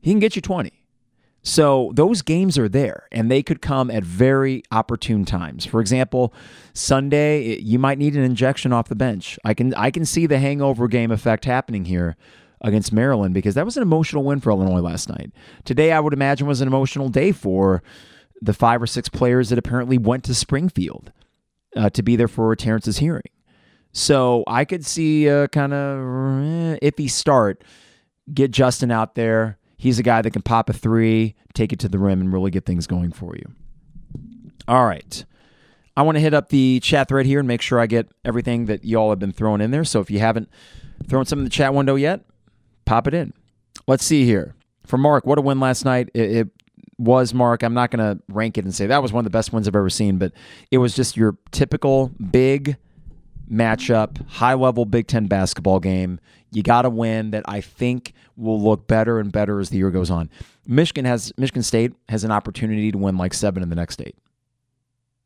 [0.00, 0.72] He can get you 20.
[1.42, 5.64] So those games are there and they could come at very opportune times.
[5.64, 6.34] For example,
[6.74, 9.38] Sunday you might need an injection off the bench.
[9.44, 12.16] I can I can see the hangover game effect happening here
[12.60, 15.32] against Maryland because that was an emotional win for Illinois last night.
[15.64, 17.82] Today, I would imagine, was an emotional day for
[18.42, 21.12] the five or six players that apparently went to Springfield
[21.76, 23.30] uh, to be there for Terrence's hearing.
[23.92, 27.64] So I could see a kind of eh, iffy start.
[28.32, 29.58] Get Justin out there.
[29.80, 32.50] He's a guy that can pop a three, take it to the rim, and really
[32.50, 33.50] get things going for you.
[34.68, 35.24] All right.
[35.96, 38.66] I want to hit up the chat thread here and make sure I get everything
[38.66, 39.84] that y'all have been throwing in there.
[39.84, 40.50] So if you haven't
[41.08, 42.20] thrown some in the chat window yet,
[42.84, 43.32] pop it in.
[43.86, 44.54] Let's see here.
[44.84, 46.10] For Mark, what a win last night.
[46.12, 46.48] It, it
[46.98, 47.62] was, Mark.
[47.62, 49.66] I'm not going to rank it and say that was one of the best wins
[49.66, 50.34] I've ever seen, but
[50.70, 52.76] it was just your typical big
[53.50, 56.20] matchup, high level Big Ten basketball game.
[56.52, 59.90] You got to win that I think will look better and better as the year
[59.90, 60.30] goes on.
[60.66, 64.16] Michigan has Michigan State has an opportunity to win like seven in the next eight.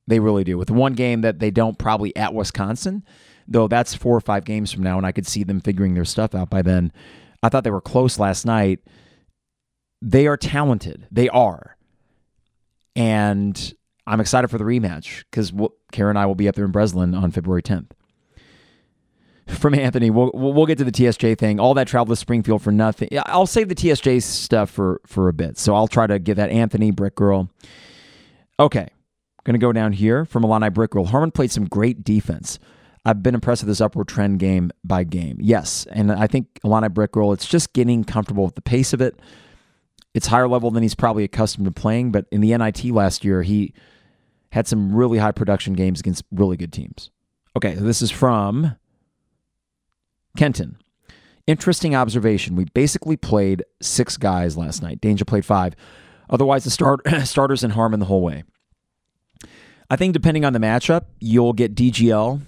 [0.06, 0.58] They really do.
[0.58, 3.04] With one game that they don't probably at Wisconsin,
[3.48, 6.04] though that's four or five games from now, and I could see them figuring their
[6.04, 6.92] stuff out by then.
[7.42, 8.80] I thought they were close last night.
[10.02, 11.06] They are talented.
[11.10, 11.76] They are.
[12.96, 13.74] And
[14.06, 15.52] I'm excited for the rematch because
[15.92, 17.90] Karen and I will be up there in Breslin on February 10th.
[19.46, 21.61] From Anthony, we'll, we'll get to the TSJ thing.
[21.61, 23.09] All that travel to Springfield for nothing.
[23.26, 25.59] I'll save the TSJ stuff for, for a bit.
[25.59, 27.50] So I'll try to get that Anthony Brick Girl.
[28.59, 28.88] Okay.
[29.44, 31.04] Going to go down here from Illini Brick Girl.
[31.04, 32.59] Harmon played some great defense.
[33.04, 35.37] I've been impressed with this upward trend game by game.
[35.40, 39.02] Yes, and I think Illini Brick Girl, it's just getting comfortable with the pace of
[39.02, 39.20] it.
[40.14, 43.42] It's higher level than he's probably accustomed to playing, but in the NIT last year,
[43.42, 43.74] he
[44.52, 47.11] had some really high production games against really good teams.
[47.57, 48.76] Okay, so this is from
[50.36, 50.78] Kenton.
[51.46, 52.56] Interesting observation.
[52.56, 55.00] We basically played six guys last night.
[55.00, 55.74] Dainja played five.
[56.30, 58.44] Otherwise, the start, starters in Harmon the whole way.
[59.90, 62.40] I think depending on the matchup, you'll get DGL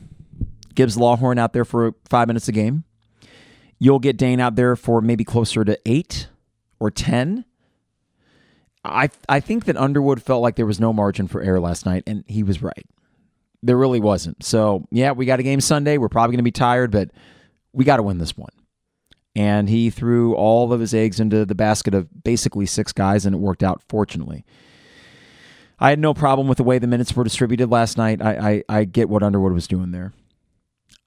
[0.77, 2.85] Gibbs Lawhorn out there for five minutes a game.
[3.81, 6.29] You'll get Dain out there for maybe closer to eight
[6.79, 7.44] or 10.
[8.85, 12.05] I, I think that Underwood felt like there was no margin for error last night,
[12.07, 12.87] and he was right.
[13.62, 14.44] There really wasn't.
[14.44, 15.99] So, yeah, we got a game Sunday.
[15.99, 17.11] We're probably going to be tired, but
[17.77, 18.51] we got to win this one.
[19.37, 23.35] And he threw all of his eggs into the basket of basically six guys, and
[23.35, 24.47] it worked out, fortunately.
[25.79, 28.23] I had no problem with the way the minutes were distributed last night.
[28.23, 30.15] I, I, I get what Underwood was doing there.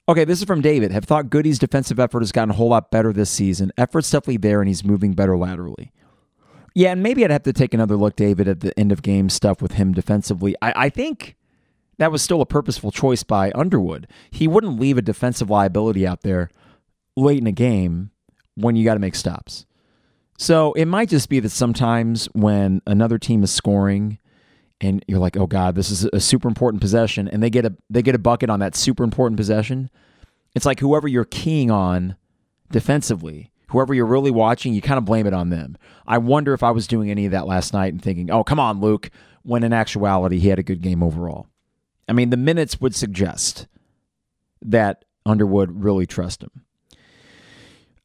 [0.08, 0.92] Okay, this is from David.
[0.92, 3.72] Have thought Goode's defensive effort has gotten a whole lot better this season.
[3.80, 5.92] Effort's definitely there, and he's moving better laterally.
[6.76, 9.30] Yeah, and maybe I'd have to take another look, David, at the end of game
[9.30, 10.56] stuff with him defensively.
[10.62, 11.36] I, I think
[12.00, 14.08] that was still a purposeful choice by Underwood.
[14.32, 16.50] He wouldn't leave a defensive liability out there
[17.16, 18.12] late in a game
[18.56, 19.66] when you got to make stops.
[20.38, 24.18] So it might just be that sometimes when another team is scoring
[24.80, 27.76] and you're like, oh god, this is a super important possession, and they get a
[27.90, 29.90] they get a bucket on that super important possession.
[30.56, 32.16] It's like whoever you're keying on
[32.72, 35.78] defensively, whoever you're really watching, you kind of blame it on them.
[36.08, 38.62] I wonder if I was doing any of that last night and thinking, oh come
[38.62, 39.10] on, Luke,
[39.44, 41.49] when in actuality he had a good game overall.
[42.10, 43.68] I mean, the minutes would suggest
[44.62, 46.66] that Underwood really trust him.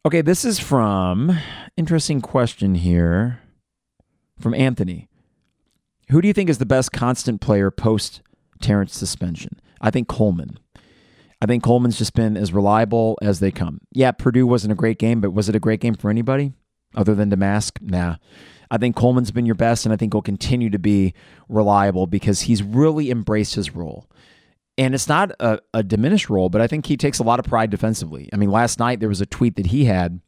[0.07, 1.39] Okay, this is from
[1.77, 3.41] interesting question here
[4.39, 5.09] from Anthony.
[6.11, 8.21] Who do you think is the best constant player post
[8.61, 9.59] Terrence suspension?
[9.81, 10.59] I think Coleman.
[11.41, 13.81] I think Coleman's just been as reliable as they come.
[13.93, 16.53] Yeah, Purdue wasn't a great game, but was it a great game for anybody
[16.95, 17.81] other than Domask?
[17.81, 18.17] Nah.
[18.75, 21.15] I think Coleman's been your best, and I think he'll continue to be
[21.49, 24.11] reliable because he's really embraced his role.
[24.77, 27.45] And it's not a, a diminished role, but I think he takes a lot of
[27.45, 28.29] pride defensively.
[28.33, 30.21] I mean, last night there was a tweet that he had.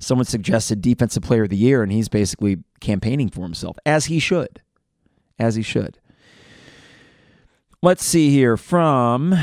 [0.00, 4.18] Someone suggested defensive player of the year, and he's basically campaigning for himself, as he
[4.18, 4.60] should.
[5.38, 6.00] As he should.
[7.80, 9.36] Let's see here from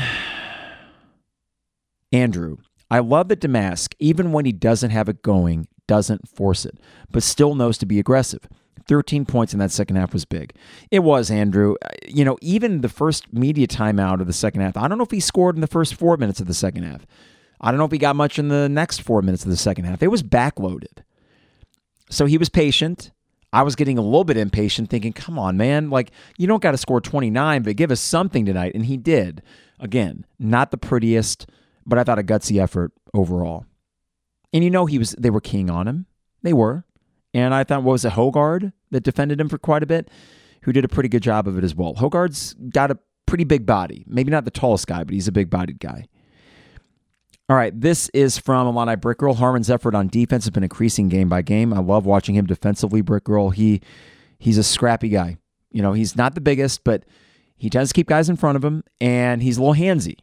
[2.12, 2.58] Andrew.
[2.90, 6.78] I love that Domask even when he doesn't have it going, doesn't force it,
[7.10, 8.48] but still knows to be aggressive.
[8.86, 10.54] 13 points in that second half was big.
[10.90, 11.74] It was, Andrew.
[11.84, 15.04] Uh, you know, even the first media timeout of the second half, I don't know
[15.04, 17.06] if he scored in the first four minutes of the second half.
[17.60, 19.84] I don't know if he got much in the next four minutes of the second
[19.84, 20.02] half.
[20.02, 21.02] It was backloaded.
[22.08, 23.10] So he was patient.
[23.52, 25.90] I was getting a little bit impatient, thinking, come on, man.
[25.90, 28.72] Like, you don't got to score 29, but give us something tonight.
[28.74, 29.42] And he did.
[29.80, 31.46] Again, not the prettiest,
[31.86, 33.64] but I thought a gutsy effort overall.
[34.52, 36.06] And you know he was they were keying on him.
[36.42, 36.84] They were.
[37.34, 40.10] And I thought what was it, Hoggard that defended him for quite a bit,
[40.62, 41.94] who did a pretty good job of it as well.
[41.94, 44.04] Hoggard's got a pretty big body.
[44.06, 46.06] Maybe not the tallest guy, but he's a big bodied guy.
[47.50, 49.36] All right, this is from Illini Brickroll.
[49.36, 51.72] Harmon's effort on defense has been increasing game by game.
[51.72, 53.54] I love watching him defensively, Brickroll.
[53.54, 53.80] He
[54.38, 55.38] he's a scrappy guy.
[55.70, 57.04] You know, he's not the biggest, but
[57.56, 60.16] he tends to keep guys in front of him, and he's a little handsy.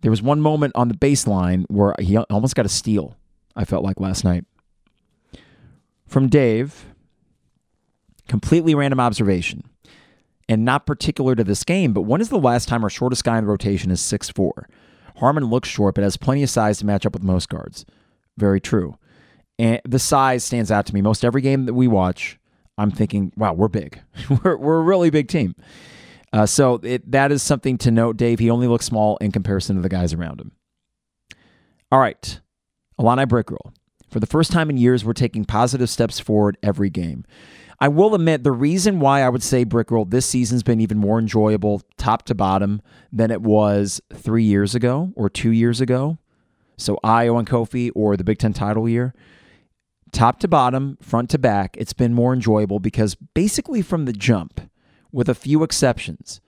[0.00, 3.16] There was one moment on the baseline where he almost got a steal,
[3.56, 4.44] I felt like last night.
[6.06, 6.86] From Dave,
[8.28, 9.62] completely random observation,
[10.48, 13.36] and not particular to this game, but when is the last time our shortest guy
[13.38, 14.68] in the rotation is six four?
[15.16, 17.84] Harmon looks short, but has plenty of size to match up with most guards.
[18.36, 18.96] Very true.
[19.58, 21.02] And the size stands out to me.
[21.02, 22.38] Most every game that we watch,
[22.78, 24.00] I'm thinking, wow, we're big.
[24.44, 25.56] we're, we're a really big team.
[26.32, 28.38] Uh, so it, that is something to note, Dave.
[28.38, 30.52] He only looks small in comparison to the guys around him.
[31.90, 32.40] All right,
[32.98, 33.72] Illini Brickgirl.
[34.10, 37.24] For the first time in years, we're taking positive steps forward every game.
[37.80, 41.18] I will admit the reason why I would say Brickroll this season's been even more
[41.18, 42.82] enjoyable, top to bottom,
[43.12, 46.18] than it was three years ago or two years ago.
[46.76, 49.14] So Ayo and Kofi or the Big Ten title year.
[50.10, 54.60] Top to bottom, front to back, it's been more enjoyable because basically from the jump,
[55.12, 56.40] with a few exceptions,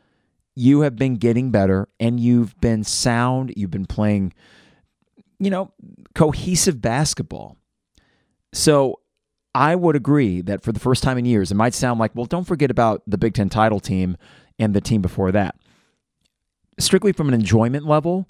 [0.55, 3.53] you have been getting better and you've been sound.
[3.57, 4.33] You've been playing,
[5.41, 5.73] you know,
[6.15, 7.57] cohesive basketball.
[8.53, 9.01] So
[9.55, 12.27] I would agree that for the first time in years, it might sound like, well,
[12.27, 14.17] don't forget about the Big Ten title team
[14.59, 15.57] and the team before that.
[16.79, 18.29] Strictly from an enjoyment level,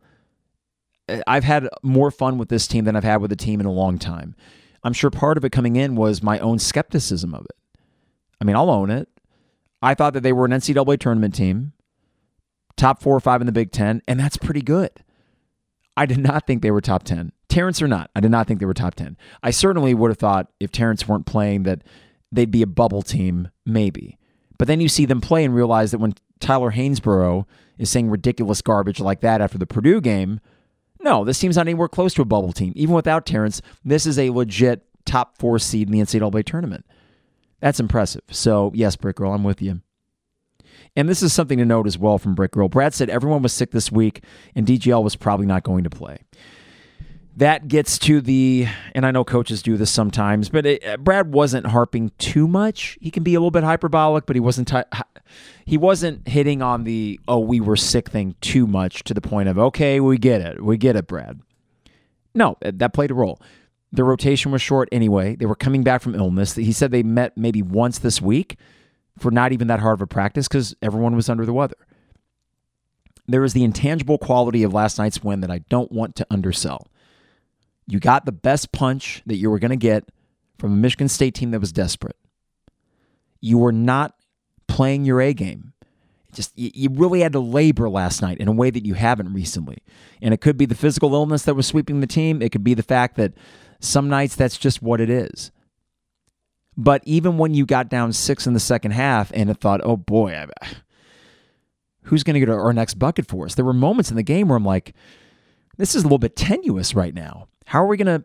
[1.08, 3.66] eh, I've had more fun with this team than I've had with a team in
[3.66, 4.34] a long time.
[4.82, 7.78] I'm sure part of it coming in was my own skepticism of it.
[8.40, 9.08] I mean, I'll own it.
[9.82, 11.72] I thought that they were an NCAA tournament team,
[12.76, 14.90] top four or five in the Big Ten, and that's pretty good.
[15.96, 17.32] I did not think they were top 10.
[17.48, 19.16] Terrence or not, I did not think they were top 10.
[19.42, 21.82] I certainly would have thought if Terrence weren't playing that
[22.30, 24.18] they'd be a bubble team, maybe.
[24.56, 27.46] But then you see them play and realize that when Tyler Hansbrough
[27.78, 30.40] is saying ridiculous garbage like that after the Purdue game,
[31.00, 32.72] no, this team's not anywhere close to a bubble team.
[32.76, 36.84] Even without Terrence, this is a legit top four seed in the NCAA tournament.
[37.60, 38.22] That's impressive.
[38.30, 39.80] So, yes, Brick Girl, I'm with you.
[40.96, 42.68] And this is something to note as well from Brick Girl.
[42.68, 44.24] Brad said everyone was sick this week,
[44.54, 46.18] and DGL was probably not going to play.
[47.36, 51.32] That gets to the, and I know coaches do this sometimes, but it, uh, Brad
[51.32, 52.98] wasn't harping too much.
[53.00, 54.68] He can be a little bit hyperbolic, but he wasn't.
[54.68, 54.82] T-
[55.64, 59.48] he wasn't hitting on the "oh we were sick" thing too much to the point
[59.48, 61.40] of "okay we get it, we get it, Brad."
[62.34, 63.40] No, uh, that played a role.
[63.92, 65.36] The rotation was short anyway.
[65.36, 66.56] They were coming back from illness.
[66.56, 68.56] He said they met maybe once this week
[69.20, 71.76] for not even that hard of a practice because everyone was under the weather.
[73.28, 76.88] There is the intangible quality of last night's win that I don't want to undersell.
[77.86, 80.08] You got the best punch that you were going to get
[80.58, 82.16] from a Michigan State team that was desperate.
[83.40, 84.14] You were not
[84.66, 85.72] playing your A game.
[86.32, 89.78] Just you really had to labor last night in a way that you haven't recently.
[90.22, 92.40] And it could be the physical illness that was sweeping the team.
[92.40, 93.32] It could be the fact that
[93.80, 95.50] some nights that's just what it is.
[96.76, 99.96] But even when you got down six in the second half and it thought, oh
[99.96, 100.46] boy,
[102.04, 103.54] who's going to get our next bucket for us?
[103.54, 104.94] There were moments in the game where I'm like,
[105.76, 107.48] this is a little bit tenuous right now.
[107.66, 108.24] How are we going to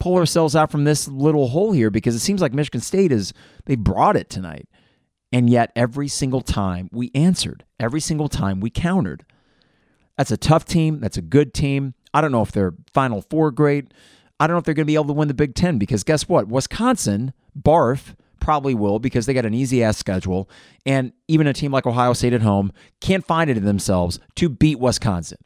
[0.00, 1.90] pull ourselves out from this little hole here?
[1.90, 3.32] Because it seems like Michigan State is,
[3.66, 4.68] they brought it tonight.
[5.32, 9.24] And yet, every single time we answered, every single time we countered.
[10.18, 11.00] That's a tough team.
[11.00, 11.94] That's a good team.
[12.12, 13.94] I don't know if they're Final Four great.
[14.42, 16.02] I don't know if they're going to be able to win the Big Ten because
[16.02, 16.48] guess what?
[16.48, 20.50] Wisconsin, barf, probably will because they got an easy ass schedule.
[20.84, 24.48] And even a team like Ohio State at home can't find it in themselves to
[24.48, 25.38] beat Wisconsin.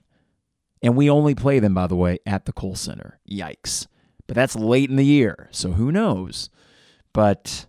[0.82, 3.20] And we only play them, by the way, at the Kohl Center.
[3.30, 3.86] Yikes.
[4.26, 6.48] But that's late in the year, so who knows?
[7.12, 7.66] But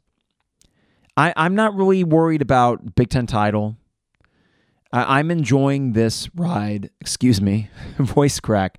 [1.17, 3.75] I, I'm not really worried about Big Ten title.
[4.93, 6.89] I, I'm enjoying this ride.
[7.01, 7.69] Excuse me,
[7.99, 8.77] voice crack.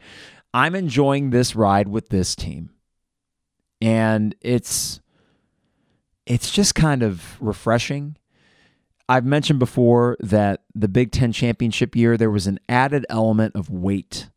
[0.53, 2.71] I'm enjoying this ride with this team.
[3.81, 5.01] And it's
[6.27, 8.17] it's just kind of refreshing.
[9.09, 13.71] I've mentioned before that the Big 10 championship year there was an added element of
[13.71, 14.29] weight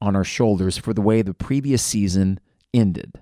[0.00, 2.40] on our shoulders for the way the previous season
[2.72, 3.20] ended.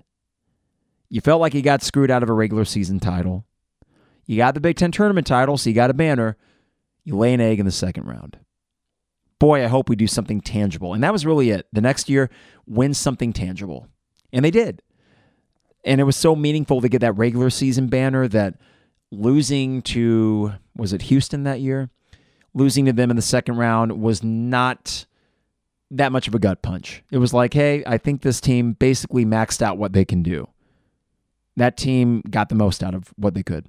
[1.09, 3.45] You felt like you got screwed out of a regular season title.
[4.25, 6.37] You got the Big Ten tournament title, so you got a banner.
[7.03, 8.39] You lay an egg in the second round.
[9.39, 10.93] Boy, I hope we do something tangible.
[10.93, 11.67] And that was really it.
[11.73, 12.29] The next year,
[12.65, 13.87] win something tangible.
[14.31, 14.81] And they did.
[15.83, 18.55] And it was so meaningful to get that regular season banner that
[19.11, 21.89] losing to, was it Houston that year?
[22.53, 25.05] Losing to them in the second round was not
[25.91, 27.03] that much of a gut punch.
[27.11, 30.47] It was like, hey, I think this team basically maxed out what they can do.
[31.55, 33.67] That team got the most out of what they could.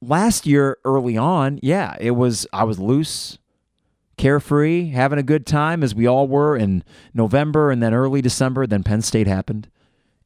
[0.00, 3.38] Last year, early on, yeah, it was, I was loose,
[4.16, 8.66] carefree, having a good time as we all were in November and then early December.
[8.66, 9.68] Then Penn State happened.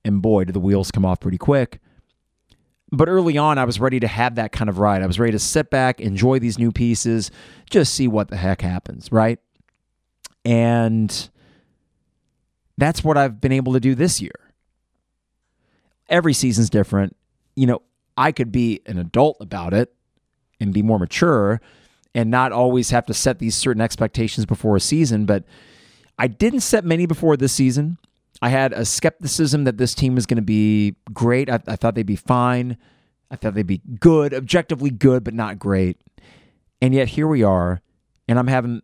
[0.04, 1.80] And boy, did the wheels come off pretty quick.
[2.92, 5.02] But early on, I was ready to have that kind of ride.
[5.02, 7.30] I was ready to sit back, enjoy these new pieces,
[7.68, 9.38] just see what the heck happens, right?
[10.44, 11.30] And
[12.76, 14.52] that's what I've been able to do this year.
[16.08, 17.16] Every season's different.
[17.54, 17.82] You know,
[18.16, 19.94] I could be an adult about it
[20.58, 21.60] and be more mature
[22.14, 25.44] and not always have to set these certain expectations before a season, but
[26.18, 27.98] I didn't set many before this season.
[28.42, 31.50] I had a skepticism that this team was going to be great.
[31.50, 32.78] I, I, thought they'd be fine.
[33.30, 35.98] I thought they'd be good, objectively good, but not great.
[36.80, 37.82] And yet here we are,
[38.26, 38.82] and I'm having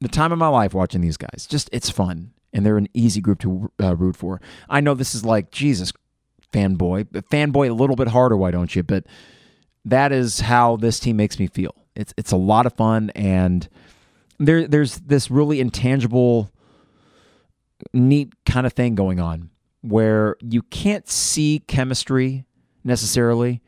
[0.00, 1.46] the time of my life watching these guys.
[1.48, 4.40] Just it's fun, and they're an easy group to uh, root for.
[4.68, 5.92] I know this is like Jesus,
[6.52, 8.36] fanboy, but fanboy a little bit harder.
[8.36, 8.82] Why don't you?
[8.82, 9.04] But
[9.84, 11.74] that is how this team makes me feel.
[11.94, 13.68] It's it's a lot of fun, and
[14.38, 16.50] there there's this really intangible,
[17.92, 19.50] neat kind of thing going on
[19.82, 22.46] where you can't see chemistry
[22.84, 23.60] necessarily,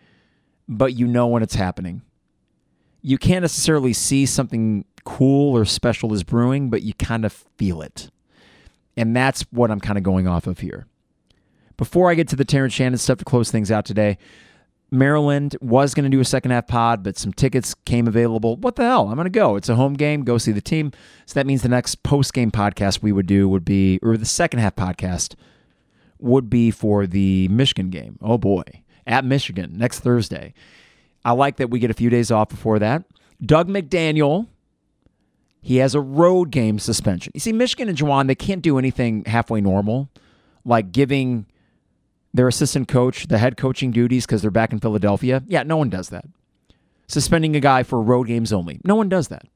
[0.69, 2.03] but you know when it's happening.
[3.03, 7.83] You can't necessarily see something cool or special is brewing, but you kind of feel
[7.83, 8.11] it.
[8.97, 10.87] And that's what I'm kind of going off of here.
[11.77, 14.17] Before I get to the Terrence Shannon stuff to close things out today,
[14.91, 18.57] Maryland was going to do a second half pod, but some tickets came available.
[18.57, 19.09] What the hell?
[19.09, 19.57] I'm going to go.
[19.57, 20.23] It's a home game.
[20.23, 20.93] Go see the team.
[21.27, 24.25] So that means the next post game podcast we would do would be, or the
[24.27, 25.35] second half podcast
[26.19, 28.19] would be for the Michigan game.
[28.23, 28.63] Oh boy,
[29.07, 30.55] at Michigan next Thursday.
[31.25, 33.05] I like that we get a few days off before that.
[33.45, 34.47] Dug McDaniel
[35.65, 37.33] he has a road game suspension.
[37.33, 40.11] You see, Michigan and Juwan, they can't do anything halfway normal,
[40.63, 41.47] like giving
[42.35, 45.43] their assistant coach the head coaching duties because they're back in Philadelphia.
[45.47, 46.27] Yeah, no one does that.
[47.07, 48.81] Suspending a guy for road games only.
[48.85, 49.47] No one does that.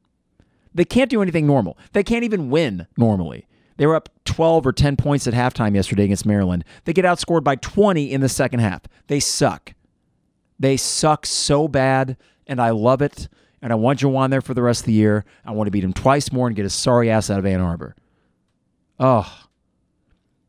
[0.74, 1.76] They can't do anything normal.
[1.92, 3.46] They can't even win normally.
[3.76, 6.64] They were up 12 or 10 points at halftime yesterday against Maryland.
[6.84, 8.82] They get outscored by 20 in the second half.
[9.06, 9.74] They suck.
[10.58, 12.16] They suck so bad,
[12.46, 13.28] and I love it
[13.60, 15.24] and I want Juwan there for the rest of the year.
[15.44, 17.60] I want to beat him twice more and get his sorry ass out of Ann
[17.60, 17.96] Arbor.
[18.98, 19.44] Oh.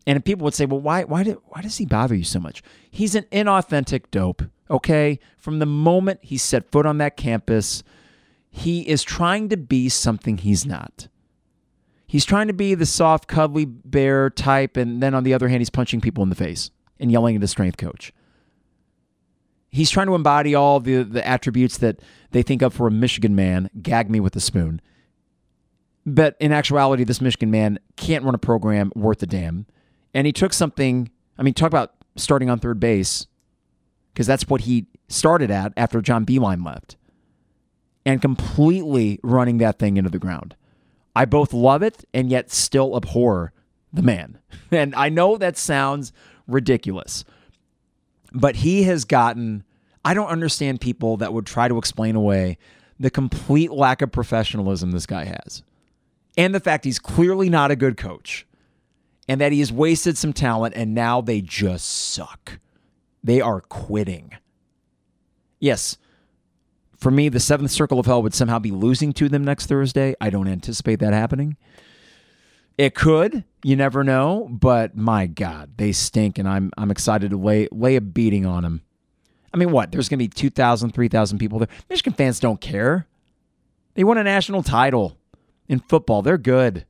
[0.09, 2.63] And people would say, well, why, why, did, why does he bother you so much?
[2.89, 5.19] He's an inauthentic dope, okay?
[5.37, 7.83] From the moment he set foot on that campus,
[8.49, 11.09] he is trying to be something he's not.
[12.07, 15.61] He's trying to be the soft, cuddly bear type, and then on the other hand,
[15.61, 18.11] he's punching people in the face and yelling at the strength coach.
[19.69, 21.99] He's trying to embody all the, the attributes that
[22.31, 23.69] they think of for a Michigan man.
[23.79, 24.81] Gag me with a spoon.
[26.03, 29.67] But in actuality, this Michigan man can't run a program worth a damn.
[30.13, 33.27] And he took something, I mean, talk about starting on third base,
[34.13, 36.97] because that's what he started at after John Beilein left,
[38.05, 40.55] and completely running that thing into the ground.
[41.15, 43.53] I both love it and yet still abhor
[43.91, 44.39] the man.
[44.71, 46.13] And I know that sounds
[46.47, 47.25] ridiculous.
[48.31, 49.63] But he has gotten,
[50.05, 52.59] I don't understand people that would try to explain away
[52.99, 55.63] the complete lack of professionalism this guy has.
[56.37, 58.45] And the fact he's clearly not a good coach.
[59.29, 62.59] And that he has wasted some talent and now they just suck.
[63.23, 64.33] They are quitting.
[65.59, 65.97] Yes,
[66.99, 70.15] for me, the seventh circle of hell would somehow be losing to them next Thursday.
[70.19, 71.55] I don't anticipate that happening.
[72.77, 73.45] It could.
[73.63, 74.47] You never know.
[74.49, 78.63] But my God, they stink, and I'm I'm excited to lay lay a beating on
[78.63, 78.81] them.
[79.53, 79.91] I mean, what?
[79.91, 81.67] There's going to be 2,000, 3,000 people there.
[81.89, 83.07] Michigan fans don't care.
[83.95, 85.17] They won a national title
[85.67, 86.21] in football.
[86.21, 86.85] They're good.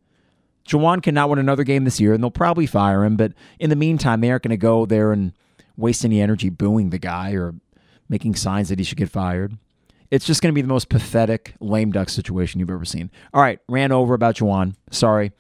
[0.70, 3.18] Juwan cannot win another game this year, and they'll probably fire him.
[3.18, 5.34] But in the meantime, they aren't going to go there and
[5.76, 7.56] waste any energy booing the guy or
[8.08, 9.58] making signs that he should get fired.
[10.12, 13.12] It's just going to be the most pathetic lame duck situation you've ever seen.
[13.34, 14.76] All right, ran over about Juwan.
[14.92, 15.32] Sorry.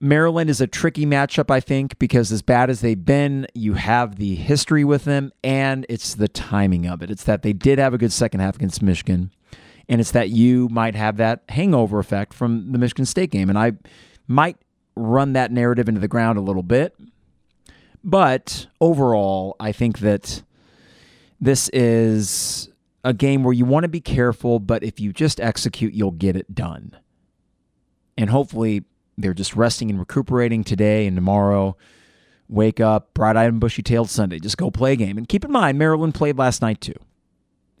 [0.00, 4.16] Maryland is a tricky matchup, I think, because as bad as they've been, you have
[4.16, 7.10] the history with them, and it's the timing of it.
[7.10, 9.30] It's that they did have a good second half against Michigan,
[9.88, 13.48] and it's that you might have that hangover effect from the Michigan State game.
[13.48, 13.72] And I
[14.26, 14.56] might
[14.96, 16.96] run that narrative into the ground a little bit.
[18.02, 20.42] But overall, I think that
[21.40, 22.68] this is
[23.02, 26.36] a game where you want to be careful, but if you just execute, you'll get
[26.36, 26.96] it done.
[28.16, 28.84] And hopefully,
[29.18, 31.76] they're just resting and recuperating today and tomorrow.
[32.48, 34.38] Wake up, bright eyed and bushy tailed Sunday.
[34.38, 35.18] Just go play a game.
[35.18, 36.94] And keep in mind, Maryland played last night too.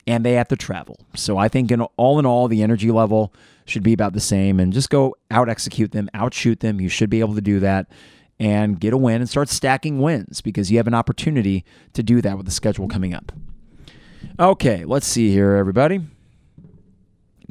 [0.06, 0.98] And they have to travel.
[1.14, 3.32] So I think in all in all, the energy level
[3.64, 4.60] should be about the same.
[4.60, 6.80] And just go out execute them, outshoot them.
[6.80, 7.86] You should be able to do that
[8.38, 12.20] and get a win and start stacking wins because you have an opportunity to do
[12.20, 13.32] that with the schedule coming up.
[14.38, 16.00] Okay, let's see here, everybody.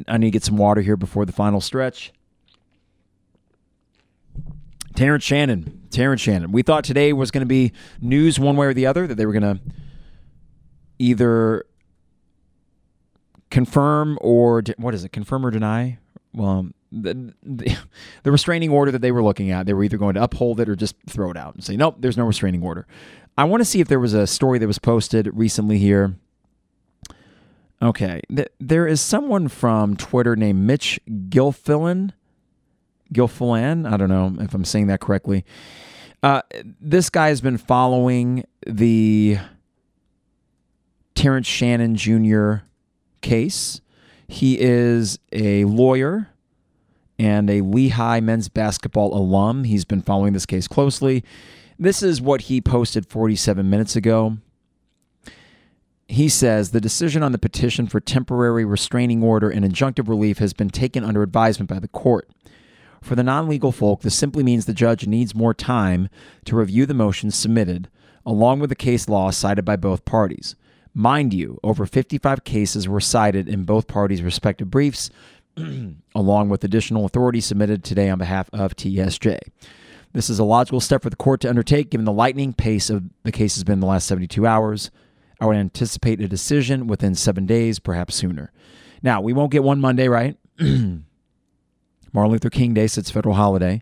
[0.07, 2.11] I need to get some water here before the final stretch.
[4.95, 5.81] Terrence Shannon.
[5.89, 6.51] Terrence Shannon.
[6.51, 9.25] We thought today was going to be news one way or the other that they
[9.25, 9.61] were going to
[10.99, 11.65] either
[13.53, 15.11] confirm or de- what is it?
[15.13, 15.99] Confirm or deny?
[16.33, 17.77] Well, the, the,
[18.23, 20.67] the restraining order that they were looking at, they were either going to uphold it
[20.67, 22.87] or just throw it out and say, nope, there's no restraining order.
[23.37, 26.15] I want to see if there was a story that was posted recently here.
[27.81, 28.21] Okay,
[28.59, 32.13] there is someone from Twitter named Mitch Gilfillan
[33.13, 33.91] Gilfillan.
[33.91, 35.45] I don't know if I'm saying that correctly.
[36.23, 36.41] Uh,
[36.79, 39.37] this guy has been following the
[41.13, 42.63] Terrence Shannon Jr.
[43.23, 43.81] case.
[44.27, 46.29] He is a lawyer
[47.17, 49.63] and a Lehigh men's basketball alum.
[49.63, 51.23] He's been following this case closely.
[51.79, 54.37] This is what he posted 47 minutes ago.
[56.07, 60.53] He says the decision on the petition for temporary restraining order and injunctive relief has
[60.53, 62.29] been taken under advisement by the court.
[63.01, 66.09] For the non legal folk, this simply means the judge needs more time
[66.45, 67.89] to review the motions submitted,
[68.25, 70.55] along with the case law cited by both parties.
[70.95, 75.09] Mind you, over 55 cases were cited in both parties' respective briefs,
[76.15, 79.39] along with additional authority submitted today on behalf of TSJ.
[80.13, 83.05] This is a logical step for the court to undertake given the lightning pace of
[83.23, 84.91] the case has been in the last 72 hours.
[85.41, 88.51] I would anticipate a decision within seven days, perhaps sooner.
[89.01, 90.37] Now, we won't get one Monday, right?
[90.59, 91.01] Martin
[92.13, 93.81] Luther King Day sits federal holiday.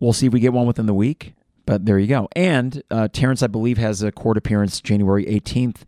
[0.00, 1.34] We'll see if we get one within the week,
[1.66, 2.28] but there you go.
[2.34, 5.82] And uh, Terrence, I believe, has a court appearance January 18th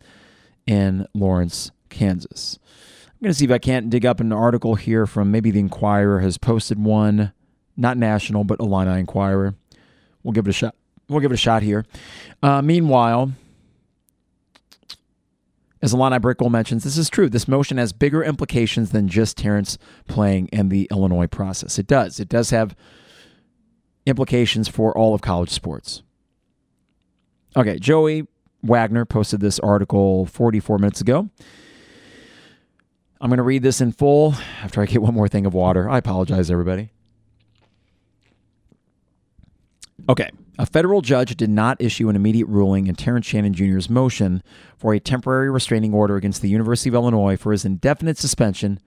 [0.67, 2.59] in Lawrence, Kansas.
[3.05, 5.59] I'm going to see if I can't dig up an article here from maybe the
[5.59, 7.33] Inquirer has posted one,
[7.75, 9.55] not national, but Illini Inquirer.
[10.21, 10.75] We'll give it a shot.
[11.09, 11.85] We'll give it a shot here.
[12.43, 13.31] Uh, meanwhile,
[15.81, 17.29] as Illini Brickle mentions, this is true.
[17.29, 21.79] This motion has bigger implications than just Terrence playing in the Illinois process.
[21.79, 22.19] It does.
[22.19, 22.75] It does have
[24.05, 26.03] implications for all of college sports.
[27.55, 28.27] Okay, Joey
[28.63, 31.29] Werner posted this article 44 minutes ago.
[33.19, 35.89] I'm going to read this in full after I get one more thing of water.
[35.89, 36.91] I apologize, everybody.
[40.09, 40.29] Okay.
[40.59, 44.41] A federal judge did not issue an immediate ruling in Terrence Shannon Jr.'s motion
[44.75, 48.79] for a temporary restraining order against the University of Illinois for his indefinite suspension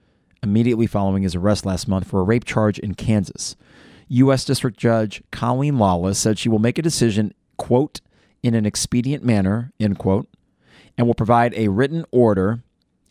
[0.43, 3.55] immediately following his arrest last month for a rape charge in Kansas.
[4.09, 4.43] U.S.
[4.43, 8.01] District Judge Colleen Lawless said she will make a decision, quote,
[8.43, 10.27] in an expedient manner, end quote,
[10.97, 12.63] and will provide a written order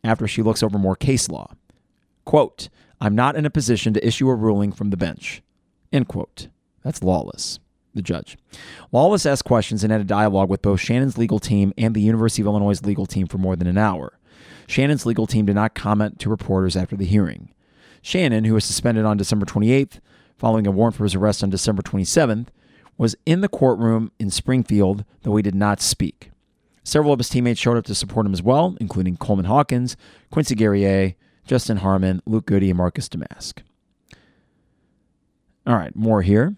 [0.03, 1.53] after she looks over more case law.
[2.24, 2.68] Quote,
[3.01, 5.43] I'm not in a position to issue a ruling from the bench,
[5.93, 6.49] end quote.
[6.83, 7.59] That's lawless
[7.95, 8.37] the judge.
[8.93, 12.43] Lawless asked questions and had a dialogue with both Shannon's legal team and the University
[12.43, 14.18] of Illinois' legal team for more than an hour.
[14.66, 17.53] Shannon's legal team did not comment to reporters after the hearing.
[18.03, 20.01] Shannon, who was suspended on December 28th
[20.39, 22.47] following a warrant for his arrest on December 27th,
[23.01, 26.30] was in the courtroom in Springfield, though he did not speak.
[26.84, 29.96] Several of his teammates showed up to support him as well, including Coleman Hawkins,
[30.30, 31.14] Quincy Guerrier,
[31.46, 33.62] Justin Harmon, Luke Goode, and Marcus Domask.
[35.66, 36.57] All right, more here.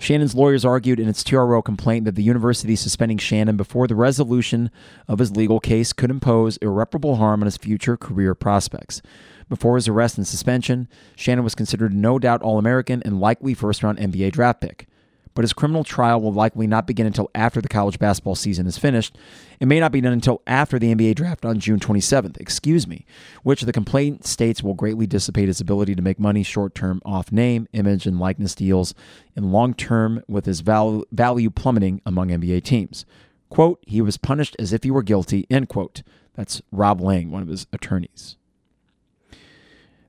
[0.00, 4.72] Shannon's lawyers argued in its TRO complaint that the university suspending Shannon before the resolution
[5.06, 9.02] of his legal case could impose irreparable harm on his future career prospects.
[9.48, 13.84] Before his arrest and suspension, Shannon was considered no doubt All American and likely first
[13.84, 14.88] round NBA draft pick
[15.34, 18.78] but his criminal trial will likely not begin until after the college basketball season is
[18.78, 19.16] finished.
[19.60, 23.04] It may not be done until after the NBA draft on June 27th, excuse me,
[23.42, 27.32] which the complaint states will greatly dissipate his ability to make money short term off
[27.32, 28.94] name, image, and likeness deals,
[29.34, 33.04] and long term with his val- value plummeting among NBA teams.
[33.50, 36.02] Quote, he was punished as if he were guilty, end quote.
[36.34, 38.36] That's Rob Lang, one of his attorneys.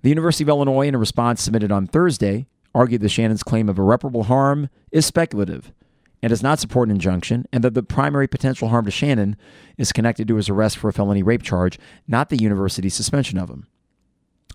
[0.01, 3.79] The University of Illinois, in a response submitted on Thursday, argued that Shannon's claim of
[3.79, 5.71] irreparable harm is speculative
[6.21, 9.35] and does not support an injunction, and that the primary potential harm to Shannon
[9.77, 13.49] is connected to his arrest for a felony rape charge, not the university's suspension of
[13.49, 13.67] him.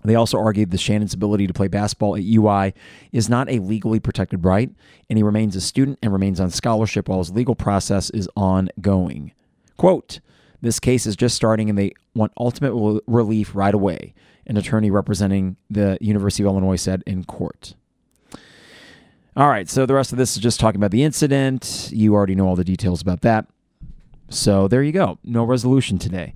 [0.03, 2.73] They also argued that Shannon's ability to play basketball at UI
[3.11, 4.69] is not a legally protected right,
[5.09, 9.31] and he remains a student and remains on scholarship while his legal process is ongoing.
[9.77, 10.19] Quote,
[10.61, 14.13] this case is just starting and they want ultimate relief right away,
[14.45, 17.75] an attorney representing the University of Illinois said in court.
[19.35, 21.89] All right, so the rest of this is just talking about the incident.
[21.93, 23.47] You already know all the details about that.
[24.29, 25.19] So there you go.
[25.23, 26.33] No resolution today.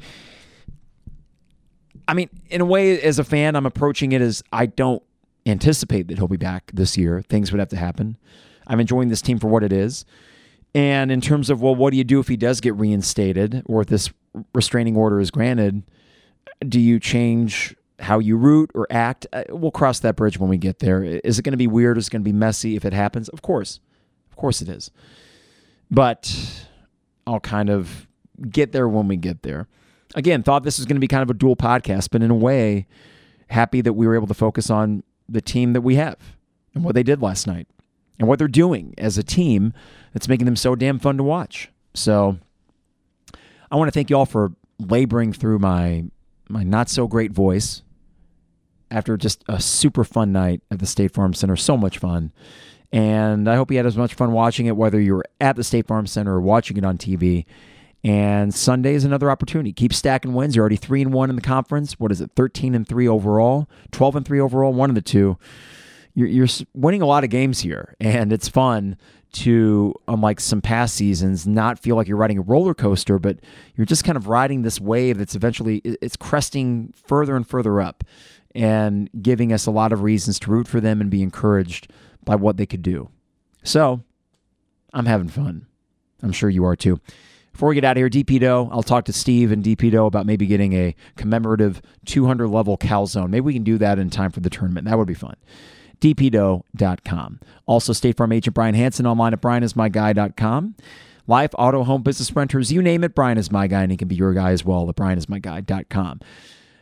[2.08, 5.04] I mean, in a way, as a fan, I'm approaching it as I don't
[5.46, 7.22] anticipate that he'll be back this year.
[7.22, 8.18] Things would have to happen.
[8.68, 10.06] I'm enjoying this team for what it is.
[10.74, 13.82] And in terms of, well, what do you do if he does get reinstated or
[13.82, 14.10] if this
[14.54, 15.84] restraining order is granted?
[16.68, 19.28] Do you change how you root or act.
[19.32, 21.04] Uh, we'll cross that bridge when we get there.
[21.04, 21.98] Is it going to be weird?
[21.98, 23.30] Is it going to be messy if it happens?
[23.30, 23.80] Of course.
[24.30, 24.92] Of course it is.
[25.90, 26.68] But
[27.26, 28.08] I'll kind of
[28.50, 29.68] get there when we get there.
[30.14, 32.36] Again, thought this was going to be kind of a dual podcast, but in a
[32.36, 32.88] way,
[33.50, 36.18] happy that we were able to focus on the team that we have
[36.74, 37.68] and what they did last night
[38.20, 39.74] and what they're doing as a team
[40.14, 41.70] that's making them so damn fun to watch.
[41.94, 42.38] So
[43.72, 46.06] I want to thank you all for laboring through my
[46.48, 47.82] my not so great voice
[48.92, 51.56] after just a super fun night at the State Farm Center.
[51.56, 52.32] So much fun.
[52.92, 55.64] And I hope you had as much fun watching it, whether you were at the
[55.64, 57.46] State Farm Center or watching it on TV.
[58.04, 59.74] And Sunday is another opportunity.
[59.74, 60.56] Keep stacking wins.
[60.56, 62.00] You're already three and one in the conference.
[62.00, 62.32] What is it?
[62.36, 63.68] Thirteen and three overall.
[63.92, 64.72] Twelve and three overall.
[64.74, 65.38] One of the two.
[66.14, 68.96] You're, you're winning a lot of games here, and it's fun
[69.34, 73.40] to, unlike some past seasons, not feel like you're riding a roller coaster, but
[73.76, 78.06] you're just kind of riding this wave that's eventually it's cresting further and further up
[78.56, 81.92] and giving us a lot of reasons to root for them and be encouraged
[82.24, 83.10] by what they could do.
[83.64, 84.02] So
[84.94, 85.68] I'm having fun.
[86.24, 87.00] I'm sure you are too.
[87.52, 90.46] Before we get out of here, DPDO, I'll talk to Steve and DPDO about maybe
[90.46, 93.30] getting a commemorative 200 level calzone.
[93.30, 94.88] Maybe we can do that in time for the tournament.
[94.88, 95.36] That would be fun.
[96.02, 97.40] DPDO.com.
[97.66, 100.76] Also, State Farm agent Brian Hanson online at brianismyguy.com.
[101.28, 104.08] Life, auto, home, business renters, you name it, Brian is my guy, and he can
[104.08, 106.20] be your guy as well at brianismyguy.com.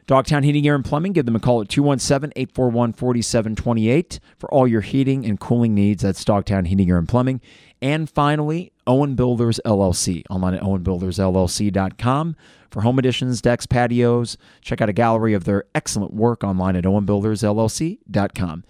[0.06, 1.14] Dogtown Heating, Air, and Plumbing.
[1.14, 6.04] Give them a call at 217 841 4728 for all your heating and cooling needs.
[6.04, 7.42] That's Dogtown Heating, Air, and Plumbing.
[7.82, 10.24] And finally, Owen Builders LLC.
[10.30, 12.36] Online at owenbuildersllc.com
[12.72, 14.38] for home additions, decks, patios.
[14.62, 18.64] Check out a gallery of their excellent work online at owenbuildersllc.com.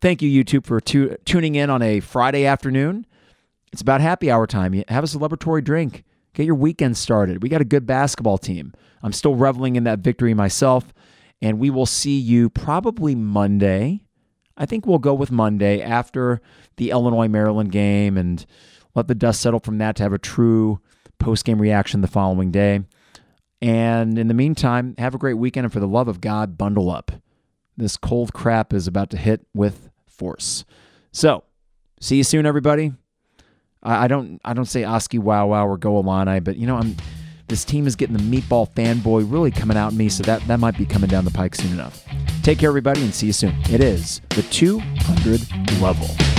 [0.00, 3.06] Thank you, YouTube, for tu- tuning in on a Friday afternoon.
[3.72, 4.72] It's about happy hour time.
[4.88, 6.04] Have a celebratory drink.
[6.36, 7.42] Get your weekend started.
[7.42, 8.74] We got a good basketball team.
[9.02, 10.92] I'm still reveling in that victory myself.
[11.40, 14.02] And we will see you probably Monday.
[14.54, 16.42] I think we'll go with Monday after
[16.76, 18.44] the Illinois Maryland game and
[18.94, 20.78] let the dust settle from that to have a true
[21.18, 22.80] post game reaction the following day.
[23.62, 25.64] And in the meantime, have a great weekend.
[25.64, 27.12] And for the love of God, bundle up.
[27.78, 30.66] This cold crap is about to hit with force.
[31.12, 31.44] So,
[31.98, 32.92] see you soon, everybody.
[33.86, 36.96] I, don't I don't say Oskee Wow Wow or Go Illini, but you know I'm
[37.48, 40.58] this team is getting the meatball fanboy really coming out in me, so that, that
[40.58, 42.04] might be coming down the pike soon enough.
[42.42, 43.54] Take care, everybody, and see you soon.
[43.70, 46.35] It is the 200 level.